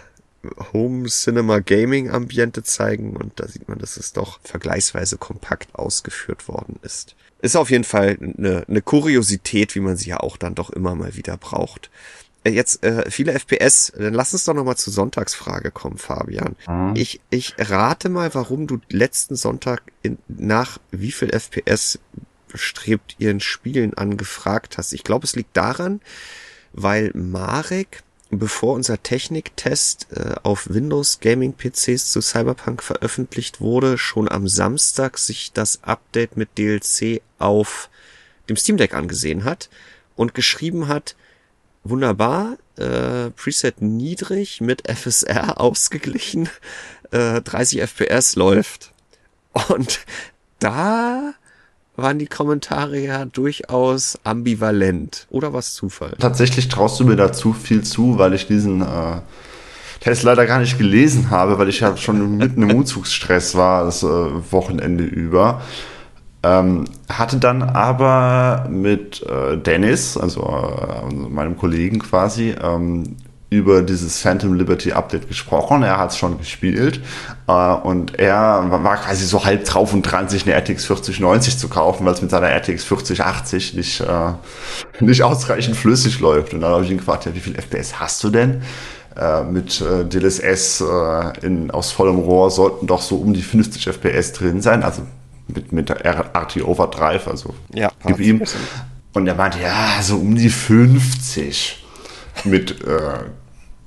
[0.72, 6.48] Home Cinema Gaming Ambiente zeigen und da sieht man, dass es doch vergleichsweise kompakt ausgeführt
[6.48, 7.14] worden ist.
[7.42, 10.94] Ist auf jeden Fall eine, eine Kuriosität, wie man sie ja auch dann doch immer
[10.94, 11.90] mal wieder braucht.
[12.44, 16.56] Äh, jetzt äh, viele FPS, dann lass uns doch nochmal zur Sonntagsfrage kommen, Fabian.
[16.66, 16.94] Mhm.
[16.96, 21.98] Ich, ich rate mal, warum du letzten Sonntag in, nach wie viel FPS
[22.54, 24.92] strebt ihren Spielen angefragt hast.
[24.92, 26.00] Ich glaube, es liegt daran,
[26.72, 34.28] weil Marek bevor unser Techniktest äh, auf Windows Gaming PCs zu Cyberpunk veröffentlicht wurde, schon
[34.28, 37.90] am Samstag sich das Update mit DLC auf
[38.48, 39.68] dem Steam Deck angesehen hat
[40.14, 41.16] und geschrieben hat,
[41.82, 46.48] wunderbar, äh, Preset niedrig mit FSR ausgeglichen,
[47.10, 48.92] äh, 30 FPS läuft.
[49.68, 50.00] Und
[50.60, 51.34] da
[51.96, 55.26] waren die Kommentare ja durchaus ambivalent.
[55.30, 56.14] Oder was Zufall?
[56.18, 59.20] Tatsächlich traust du mir da zu viel zu, weil ich diesen äh,
[60.00, 64.02] Test leider gar nicht gelesen habe, weil ich ja schon mitten im Umzugsstress war das
[64.02, 65.62] äh, Wochenende über.
[66.42, 73.16] Ähm, hatte dann aber mit äh, Dennis, also äh, meinem Kollegen quasi, ähm,
[73.50, 75.82] über dieses Phantom Liberty Update gesprochen.
[75.82, 77.00] Er hat es schon gespielt
[77.48, 81.68] äh, und er war quasi so halb drauf und dran, sich eine RTX 4090 zu
[81.68, 84.32] kaufen, weil es mit seiner RTX 4080 nicht, äh,
[85.04, 86.54] nicht ausreichend flüssig läuft.
[86.54, 88.62] Und dann habe ich ihn gefragt, ja, wie viel FPS hast du denn?
[89.16, 93.88] Äh, mit äh, DLSS äh, in, aus vollem Rohr sollten doch so um die 50
[93.88, 95.02] FPS drin sein, also
[95.48, 98.42] mit, mit RT Overdrive, also ja, gib ihm.
[99.12, 101.84] Und er meinte, ja, so um die 50
[102.44, 103.24] mit äh,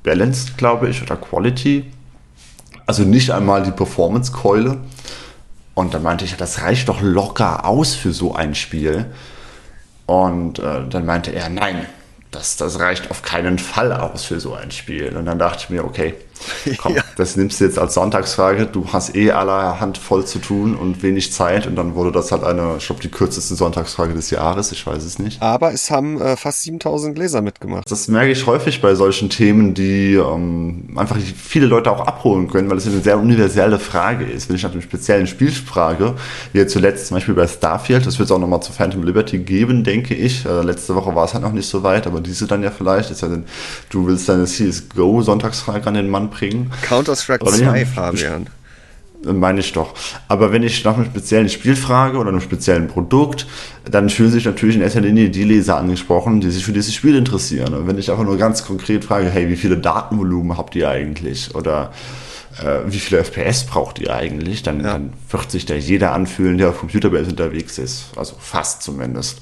[0.04, 1.92] Balanced, glaube ich, oder Quality.
[2.86, 4.78] Also nicht einmal die Performance-Keule.
[5.74, 9.06] Und dann meinte ich, das reicht doch locker aus für so ein Spiel.
[10.06, 11.86] Und äh, dann meinte er, nein,
[12.32, 15.16] das, das reicht auf keinen Fall aus für so ein Spiel.
[15.16, 16.16] Und dann dachte ich mir, okay,
[16.78, 17.04] komm, ja.
[17.18, 18.66] das nimmst du jetzt als Sonntagsfrage.
[18.66, 21.68] Du hast eh allerhand voll zu tun und wenig Zeit.
[21.68, 24.72] Und dann wurde das halt eine, ich glaube, die kürzeste Sonntagsfrage des Jahres.
[24.72, 25.42] Ich weiß es nicht.
[25.42, 27.90] Aber es haben äh, fast 7000 Leser mitgemacht.
[27.90, 32.70] Das merke ich häufig bei solchen Themen, die ähm, einfach viele Leute auch abholen können,
[32.70, 34.50] weil es eine sehr universelle Frage ist.
[34.50, 36.16] Wenn ich nach einem speziellen Spiel frage,
[36.52, 39.40] wie jetzt zuletzt zum Beispiel bei Starfield, das wird es auch nochmal zu Phantom Liberty
[39.40, 40.46] geben, denke ich.
[40.46, 43.12] Äh, letzte Woche war es halt noch nicht so weit, aber diese dann ja vielleicht.
[43.12, 43.46] Ist ja denn,
[43.90, 46.72] du willst deine CSGO-Sonntagsfrage an den Mann bringen.
[46.84, 48.48] Counter-Strike 2, Fabian.
[49.26, 49.94] Meine ich doch.
[50.28, 53.48] Aber wenn ich nach einem speziellen Spiel frage oder einem speziellen Produkt,
[53.90, 57.16] dann fühlen sich natürlich in erster Linie die Leser angesprochen, die sich für dieses Spiel
[57.16, 57.74] interessieren.
[57.74, 61.56] Und wenn ich einfach nur ganz konkret frage, hey, wie viele Datenvolumen habt ihr eigentlich?
[61.56, 61.94] Oder
[62.62, 64.62] äh, wie viele FPS braucht ihr eigentlich?
[64.62, 64.94] Dann, ja.
[64.94, 68.08] dann wird sich da jeder anfühlen, der auf Computerbase unterwegs ist.
[68.18, 69.40] Also fast zumindest.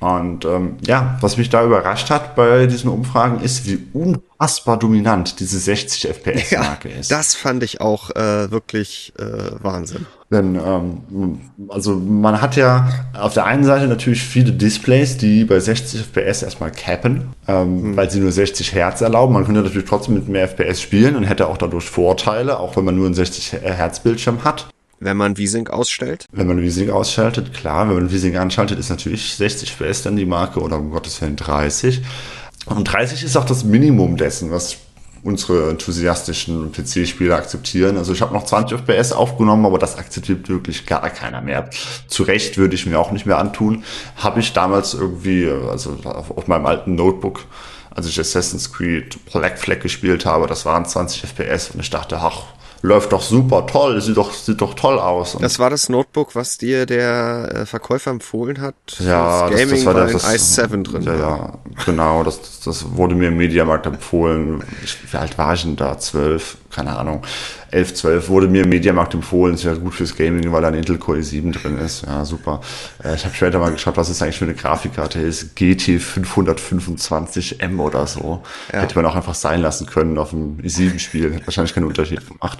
[0.00, 5.40] Und ähm, ja, was mich da überrascht hat bei diesen Umfragen ist, wie unfassbar dominant
[5.40, 7.10] diese 60 FPS-Marke ja, ist.
[7.10, 10.06] Das fand ich auch äh, wirklich äh, Wahnsinn.
[10.30, 12.88] Denn ähm, also man hat ja
[13.18, 17.96] auf der einen Seite natürlich viele Displays, die bei 60 FPS erstmal cappen, ähm, mhm.
[17.96, 19.34] weil sie nur 60 Hertz erlauben.
[19.34, 22.86] Man könnte natürlich trotzdem mit mehr FPS spielen und hätte auch dadurch Vorteile, auch wenn
[22.86, 24.69] man nur einen 60 Hertz Bildschirm hat.
[25.00, 26.26] Wenn man V-Sync ausstellt?
[26.30, 27.88] Wenn man V-Sync ausschaltet, klar.
[27.88, 31.36] Wenn man V-Sync anschaltet, ist natürlich 60 FPS dann die Marke oder um Gottes Willen
[31.36, 32.02] 30.
[32.66, 34.76] Und 30 ist auch das Minimum dessen, was
[35.22, 37.96] unsere enthusiastischen PC-Spieler akzeptieren.
[37.96, 41.70] Also ich habe noch 20 FPS aufgenommen, aber das akzeptiert wirklich gar keiner mehr.
[42.06, 43.84] Zu Recht würde ich mir auch nicht mehr antun.
[44.16, 47.46] Habe ich damals irgendwie, also auf meinem alten Notebook,
[47.90, 52.18] als ich Assassin's Creed Black Flag gespielt habe, das waren 20 FPS und ich dachte,
[52.18, 52.44] ach,
[52.82, 55.36] läuft doch super toll, sieht doch, sieht doch toll aus.
[55.40, 58.74] das war das Notebook, was dir der äh, Verkäufer empfohlen hat.
[58.98, 61.02] Ja, das, Gaming das war das, das i7 drin.
[61.02, 64.62] Ja, ja, genau, das, das wurde mir im Mediamarkt empfohlen.
[64.82, 65.98] Ich, wie alt war ich denn da?
[65.98, 66.56] Zwölf?
[66.70, 67.22] Keine Ahnung.
[67.72, 70.74] 11, 12 wurde mir im Mediamarkt empfohlen, ist ja gut fürs Gaming, weil da ein
[70.74, 72.06] Intel Core i7 drin ist.
[72.06, 72.60] Ja, super.
[73.02, 75.56] Äh, ich habe später mal geschaut, was es eigentlich für eine Grafikkarte ist.
[75.56, 78.42] GT 525M oder so.
[78.72, 78.80] Ja.
[78.80, 81.34] Hätte man auch einfach sein lassen können auf dem i7-Spiel.
[81.34, 82.58] Hätte wahrscheinlich keinen Unterschied gemacht.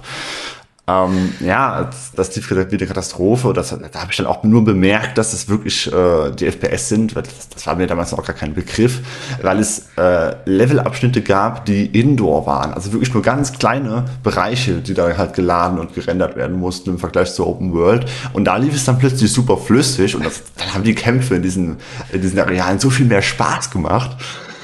[0.87, 3.53] Ähm, ja, das, ist die, die Katastrophe.
[3.53, 7.15] Das, da habe ich dann auch nur bemerkt, dass es wirklich äh, die FPS sind.
[7.15, 8.99] Weil das, das war mir damals auch gar kein Begriff,
[9.41, 12.73] weil es äh, Levelabschnitte gab, die Indoor waren.
[12.73, 16.99] Also wirklich nur ganz kleine Bereiche, die da halt geladen und gerendert werden mussten im
[16.99, 18.05] Vergleich zur Open World.
[18.33, 21.43] Und da lief es dann plötzlich super flüssig und das, dann haben die Kämpfe in
[21.43, 21.77] diesen,
[22.11, 24.17] in diesen Arealen so viel mehr Spaß gemacht.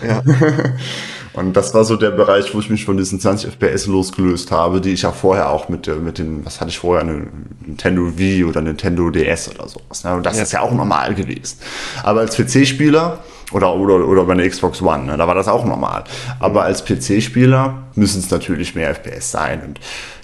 [0.05, 0.22] Ja.
[1.38, 4.82] Und das war so der Bereich, wo ich mich von diesen 20 FPS losgelöst habe,
[4.82, 7.28] die ich ja vorher auch mit, mit den, was hatte ich vorher, eine
[7.64, 10.04] Nintendo Wii oder Nintendo DS oder sowas.
[10.04, 10.16] Ne?
[10.16, 10.44] Und das ja.
[10.44, 11.60] ist ja auch normal gewesen.
[12.02, 13.20] Aber als PC-Spieler
[13.52, 15.16] oder, oder, oder bei einer Xbox One, ne?
[15.16, 16.06] da war das auch normal.
[16.40, 19.62] Aber als PC-Spieler müssen es natürlich mehr FPS sein.
[19.64, 19.80] Und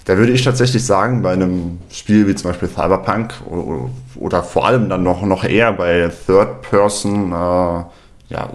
[0.06, 4.66] da würde ich tatsächlich sagen, bei einem Spiel wie zum Beispiel Cyberpunk oder, oder vor
[4.66, 7.84] allem dann noch, noch eher bei Third Person, äh,
[8.30, 8.50] ja,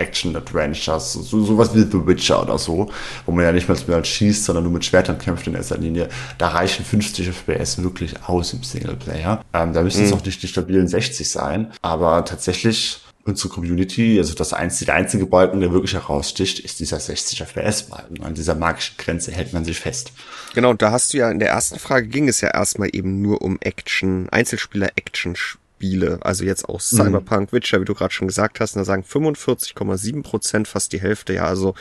[0.00, 2.90] Action-Adventures, so, sowas wie The Witcher oder so,
[3.26, 6.08] wo man ja nicht mal mehr schießt, sondern nur mit Schwertern kämpft in erster Linie,
[6.38, 9.44] da reichen 50 FPS wirklich aus im Singleplayer.
[9.52, 10.16] Ähm, da müssen es mhm.
[10.18, 15.26] auch nicht die stabilen 60 sein, aber tatsächlich unsere Community, also das einzige, der einzige
[15.26, 18.22] Balken, der wirklich heraussticht, ist dieser 60 FPS-Balken.
[18.22, 20.12] An dieser magischen Grenze hält man sich fest.
[20.54, 23.20] Genau, und da hast du ja in der ersten Frage ging es ja erstmal eben
[23.20, 25.36] nur um Action, Einzelspieler-Action
[25.80, 26.96] Spiele, also jetzt auch mhm.
[26.96, 27.56] Cyberpunk, mhm.
[27.56, 31.46] Witcher, wie du gerade schon gesagt hast, da sagen 45,7 Prozent, fast die Hälfte, ja,
[31.46, 31.74] also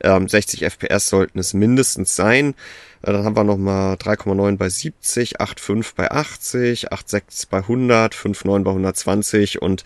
[0.00, 2.54] ähm, 60 FPS sollten es mindestens sein.
[3.02, 8.62] Äh, dann haben wir nochmal 3,9 bei 70, 8,5 bei 80, 8,6 bei 100, 5,9
[8.62, 9.84] bei 120 und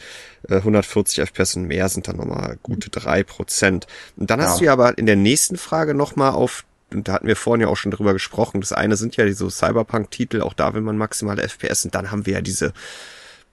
[0.48, 3.88] äh, 140 FPS und mehr sind dann nochmal gute drei Prozent.
[4.16, 4.46] Und dann ja.
[4.46, 7.62] hast du ja aber in der nächsten Frage nochmal auf und da hatten wir vorhin
[7.62, 8.61] ja auch schon drüber gesprochen.
[8.61, 12.26] Das eine sind ja diese Cyberpunk-Titel, auch da will man maximale FPS und dann haben
[12.26, 12.72] wir ja diese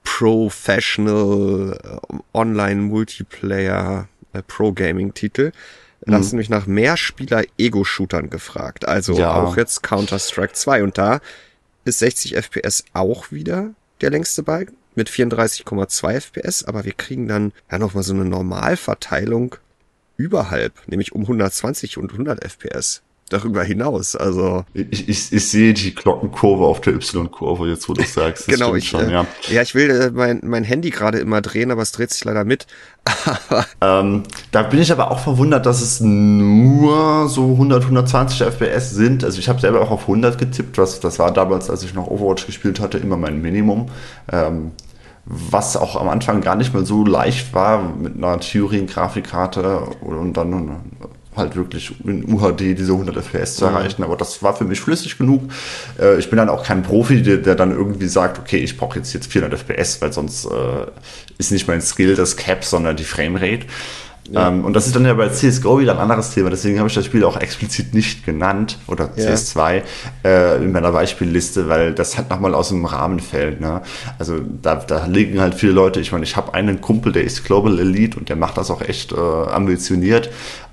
[0.07, 5.51] Professional äh, Online Multiplayer äh, Pro Gaming Titel.
[6.01, 6.15] Da mhm.
[6.15, 8.87] hast du nämlich nach Mehrspieler-Ego-Shootern gefragt.
[8.87, 9.33] Also ja.
[9.33, 10.83] auch jetzt Counter-Strike 2.
[10.83, 11.19] Und da
[11.83, 16.63] ist 60 FPS auch wieder der längste Balken mit 34,2 FPS.
[16.63, 19.57] Aber wir kriegen dann ja nochmal so eine Normalverteilung
[20.15, 24.15] überhalb, nämlich um 120 und 100 FPS darüber hinaus.
[24.15, 28.47] Also ich, ich, ich sehe die Glockenkurve auf der Y-Kurve jetzt, wo du sagst.
[28.47, 29.27] genau, ich, schon, äh, ja.
[29.49, 32.45] ja, ich will äh, mein, mein Handy gerade immer drehen, aber es dreht sich leider
[32.45, 32.67] mit.
[33.81, 39.23] ähm, da bin ich aber auch verwundert, dass es nur so 100, 120 FPS sind.
[39.23, 40.77] Also ich habe selber auch auf 100 getippt.
[40.77, 43.89] Was, das war damals, als ich noch Overwatch gespielt hatte, immer mein Minimum.
[44.31, 44.71] Ähm,
[45.29, 50.77] was auch am Anfang gar nicht mehr so leicht war mit einer Turing-Grafikkarte und dann
[51.37, 53.75] halt wirklich in UHD diese 100 FPS zu mhm.
[53.75, 54.03] erreichen.
[54.03, 55.43] Aber das war für mich flüssig genug.
[55.99, 58.97] Äh, ich bin dann auch kein Profi, der, der dann irgendwie sagt, okay, ich brauche
[58.97, 60.85] jetzt jetzt 400 FPS, weil sonst äh,
[61.37, 63.65] ist nicht mein Skill das Cap, sondern die Framerate.
[64.31, 64.49] Ja.
[64.49, 66.95] Ähm, und das ist dann ja bei CSGO wieder ein anderes Thema, deswegen habe ich
[66.95, 69.29] das Spiel auch explizit nicht genannt oder ja.
[69.29, 69.83] CS2
[70.25, 73.61] äh, in meiner Beispielliste, weil das halt nochmal aus dem Rahmen fällt.
[73.61, 73.81] Ne?
[74.19, 77.45] Also da, da liegen halt viele Leute, ich meine, ich habe einen Kumpel, der ist
[77.45, 80.29] Global Elite und der macht das auch echt äh, ambitioniert,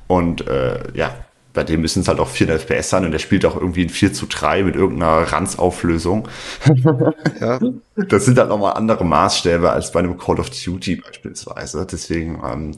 [0.07, 1.24] und äh, ja,
[1.55, 3.89] bei dem müssen es halt auch 400 FPS sein und der spielt auch irgendwie in
[3.89, 6.29] 4 zu 3 mit irgendeiner Ranzauflösung.
[7.41, 7.61] ja.
[8.09, 11.87] Das sind halt nochmal andere Maßstäbe als bei einem Call of Duty beispielsweise.
[11.91, 12.73] Deswegen, ähm,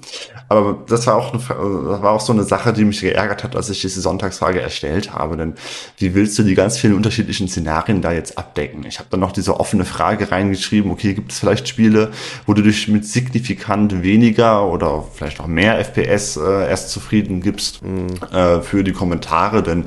[0.51, 3.57] aber das war auch eine, das war auch so eine Sache, die mich geärgert hat,
[3.57, 5.39] als ich diese Sonntagsfrage erstellt habe.
[5.39, 5.55] Denn
[5.97, 8.85] wie willst du die ganz vielen unterschiedlichen Szenarien da jetzt abdecken?
[8.87, 12.11] Ich habe dann noch diese offene Frage reingeschrieben, okay, gibt es vielleicht Spiele,
[12.45, 17.83] wo du dich mit signifikant weniger oder vielleicht auch mehr FPS äh, erst zufrieden gibst?
[17.83, 18.09] Mhm.
[18.33, 19.85] Äh, für die Kommentare, denn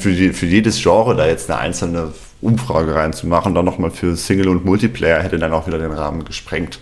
[0.00, 4.48] für, die, für jedes Genre da jetzt eine einzelne Umfrage reinzumachen, dann nochmal für Single
[4.48, 6.80] und Multiplayer hätte dann auch wieder den Rahmen gesprengt.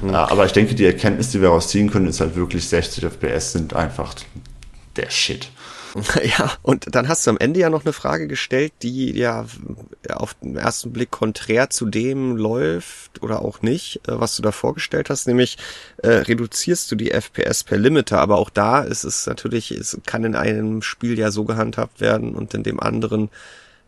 [0.00, 0.14] Mhm.
[0.14, 3.52] Aber ich denke, die Erkenntnis, die wir daraus ziehen können, ist halt wirklich 60 FPS
[3.52, 4.14] sind einfach
[4.96, 5.50] der Shit.
[6.38, 9.46] Ja, und dann hast du am Ende ja noch eine Frage gestellt, die ja
[10.08, 14.52] auf den ersten Blick konträr zu dem läuft oder auch nicht, äh, was du da
[14.52, 15.58] vorgestellt hast, nämlich
[15.98, 20.24] äh, reduzierst du die FPS per Limiter, aber auch da ist es natürlich, es kann
[20.24, 23.30] in einem Spiel ja so gehandhabt werden und in dem anderen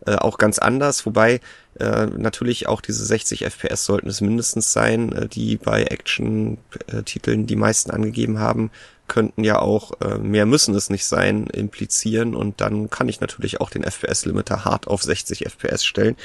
[0.07, 1.41] äh, auch ganz anders, wobei
[1.79, 7.57] äh, natürlich auch diese 60 FPS sollten es mindestens sein, äh, die bei Action-Titeln die
[7.57, 8.71] meisten angegeben haben,
[9.09, 13.61] könnten ja auch, äh, mehr müssen es nicht sein, implizieren und dann kann ich natürlich
[13.61, 16.17] auch den FPS-Limiter hart auf 60 FPS stellen.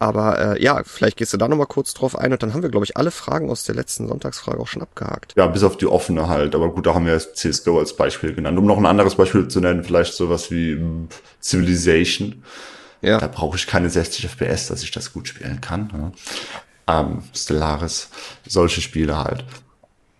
[0.00, 2.70] Aber äh, ja, vielleicht gehst du da nochmal kurz drauf ein und dann haben wir,
[2.70, 5.34] glaube ich, alle Fragen aus der letzten Sonntagsfrage auch schon abgehakt.
[5.36, 6.54] Ja, bis auf die offene halt.
[6.54, 8.58] Aber gut, da haben wir CSGO als Beispiel genannt.
[8.58, 10.82] Um noch ein anderes Beispiel zu nennen, vielleicht sowas wie
[11.42, 12.42] Civilization
[13.02, 13.18] Ja.
[13.18, 15.88] Da brauche ich keine 60 FPS, dass ich das gut spielen kann.
[15.92, 16.12] Ne?
[16.86, 18.08] Ähm, Stellaris,
[18.46, 19.44] solche Spiele halt.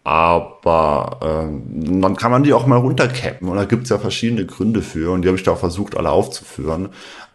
[0.02, 3.48] Aber ähm, dann kann man die auch mal runtercappen.
[3.48, 5.12] Und da gibt es ja verschiedene Gründe für.
[5.12, 6.88] Und die habe ich da auch versucht, alle aufzuführen.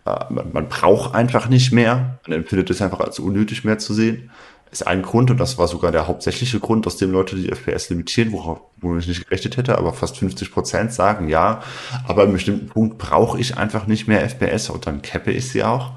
[0.06, 2.20] Äh, man, man, braucht einfach nicht mehr.
[2.28, 4.32] Man empfindet es einfach als unnötig mehr zu sehen.
[4.72, 7.90] Ist ein Grund, und das war sogar der hauptsächliche Grund, aus dem Leute die FPS
[7.90, 11.62] limitieren, worauf wo ich nicht gerechnet hätte, aber fast 50 Prozent sagen ja.
[12.08, 15.50] Aber an einem bestimmten Punkt brauche ich einfach nicht mehr FPS und dann cappe ich
[15.50, 15.92] sie auch.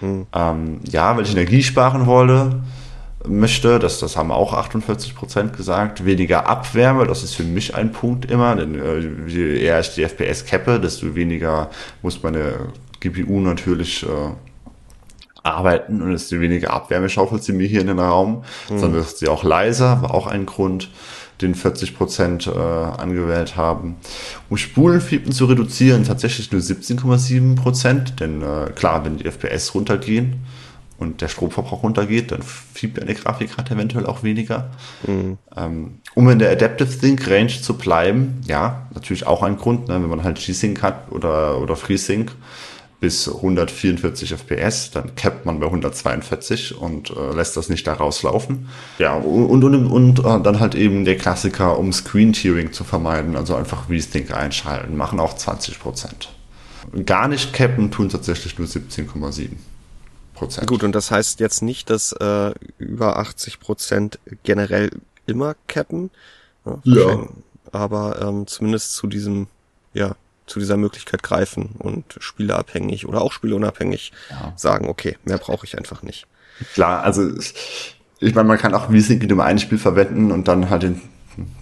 [0.00, 0.26] Hm.
[0.32, 2.62] Ähm, ja, weil ich Energie sparen wollte
[3.26, 7.92] möchte, das, das haben auch 48 Prozent gesagt, weniger Abwärme, das ist für mich ein
[7.92, 11.70] Punkt immer, denn äh, je eher ich die FPS cappe, desto weniger
[12.02, 14.06] muss meine GPU natürlich äh,
[15.42, 18.78] arbeiten und desto weniger Abwärme schaufelt sie mir hier in den Raum, mhm.
[18.78, 20.90] sondern wird sie auch leiser, war auch ein Grund,
[21.40, 23.96] den 40 Prozent äh, angewählt haben.
[24.48, 30.44] Um Spulenfiepen zu reduzieren, tatsächlich nur 17,7 Prozent, denn äh, klar, wenn die FPS runtergehen,
[31.04, 34.70] und der Stromverbrauch runtergeht, dann fiebt eine Grafikkarte eventuell auch weniger.
[35.06, 35.38] Mhm.
[35.56, 39.94] Ähm, um in der Adaptive Sync Range zu bleiben, ja, natürlich auch ein Grund, ne,
[39.94, 42.32] wenn man halt G-Sync hat oder, oder FreeSync
[43.00, 48.68] bis 144 FPS, dann cappt man bei 142 und äh, lässt das nicht da rauslaufen.
[48.98, 53.56] Ja, und, und, und äh, dann halt eben der Klassiker, um Screen-Tearing zu vermeiden, also
[53.56, 55.74] einfach V-Sync einschalten, machen auch 20%.
[57.04, 59.50] Gar nicht cappen tun tatsächlich nur 17,7.
[60.34, 60.66] Prozent.
[60.66, 64.90] Gut, und das heißt jetzt nicht, dass äh, über 80 Prozent generell
[65.26, 66.10] immer cappen.
[66.64, 66.80] Ne?
[66.84, 67.28] Ja.
[67.72, 69.46] Aber ähm, zumindest zu diesem,
[69.94, 70.16] ja,
[70.46, 74.52] zu dieser Möglichkeit greifen und spieleabhängig oder auch spieleunabhängig ja.
[74.56, 76.26] sagen, okay, mehr brauche ich einfach nicht.
[76.74, 77.30] Klar, also
[78.20, 81.00] ich meine, man kann auch V-Sync in dem einen Spiel verwenden und dann halt den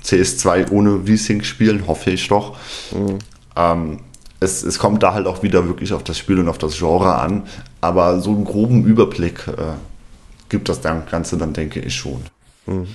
[0.04, 2.58] CS2 ohne V-Sync spielen, hoffe ich doch.
[2.92, 3.18] Mhm.
[3.56, 4.00] Ähm,
[4.42, 7.14] es, es kommt da halt auch wieder wirklich auf das Spiel und auf das Genre
[7.18, 7.46] an.
[7.80, 9.74] Aber so einen groben Überblick äh,
[10.48, 12.22] gibt das Ganze dann, denke ich, schon.
[12.66, 12.88] Mhm.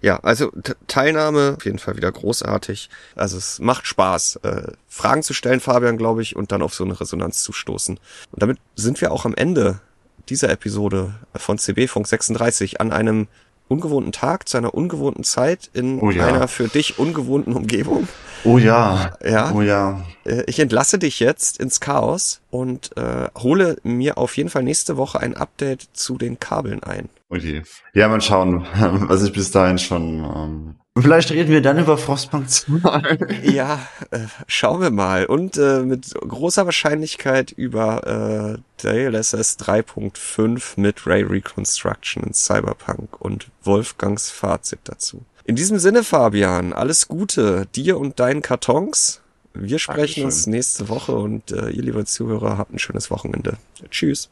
[0.00, 0.52] Ja, also
[0.86, 2.88] Teilnahme auf jeden Fall wieder großartig.
[3.16, 6.84] Also es macht Spaß, äh, Fragen zu stellen, Fabian, glaube ich, und dann auf so
[6.84, 7.98] eine Resonanz zu stoßen.
[8.30, 9.80] Und damit sind wir auch am Ende
[10.28, 13.28] dieser Episode von CB Funk 36 an einem
[13.68, 16.26] ungewohnten Tag, zu einer ungewohnten Zeit in oh ja.
[16.26, 18.08] einer für dich ungewohnten Umgebung.
[18.44, 19.16] Oh ja.
[19.24, 19.52] Ja.
[19.52, 20.04] Oh ja.
[20.24, 24.96] Äh, ich entlasse dich jetzt ins Chaos und äh, hole mir auf jeden Fall nächste
[24.96, 27.08] Woche ein Update zu den Kabeln ein.
[27.28, 27.62] Okay.
[27.92, 28.66] Ja, mal schauen,
[29.08, 33.42] was ich bis dahin schon ähm, Vielleicht reden wir dann über Frostpunk 2.
[33.42, 35.26] ja, äh, schauen wir mal.
[35.26, 43.48] Und äh, mit großer Wahrscheinlichkeit über äh, DLSS 3.5 mit Ray Reconstruction in Cyberpunk und
[43.62, 45.22] Wolfgangs Fazit dazu.
[45.44, 49.20] In diesem Sinne, Fabian, alles Gute dir und deinen Kartons.
[49.54, 50.24] Wir sprechen Dankeschön.
[50.24, 53.58] uns nächste Woche und äh, ihr, liebe Zuhörer, habt ein schönes Wochenende.
[53.90, 54.28] Tschüss.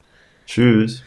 [0.47, 1.03] Tschüss.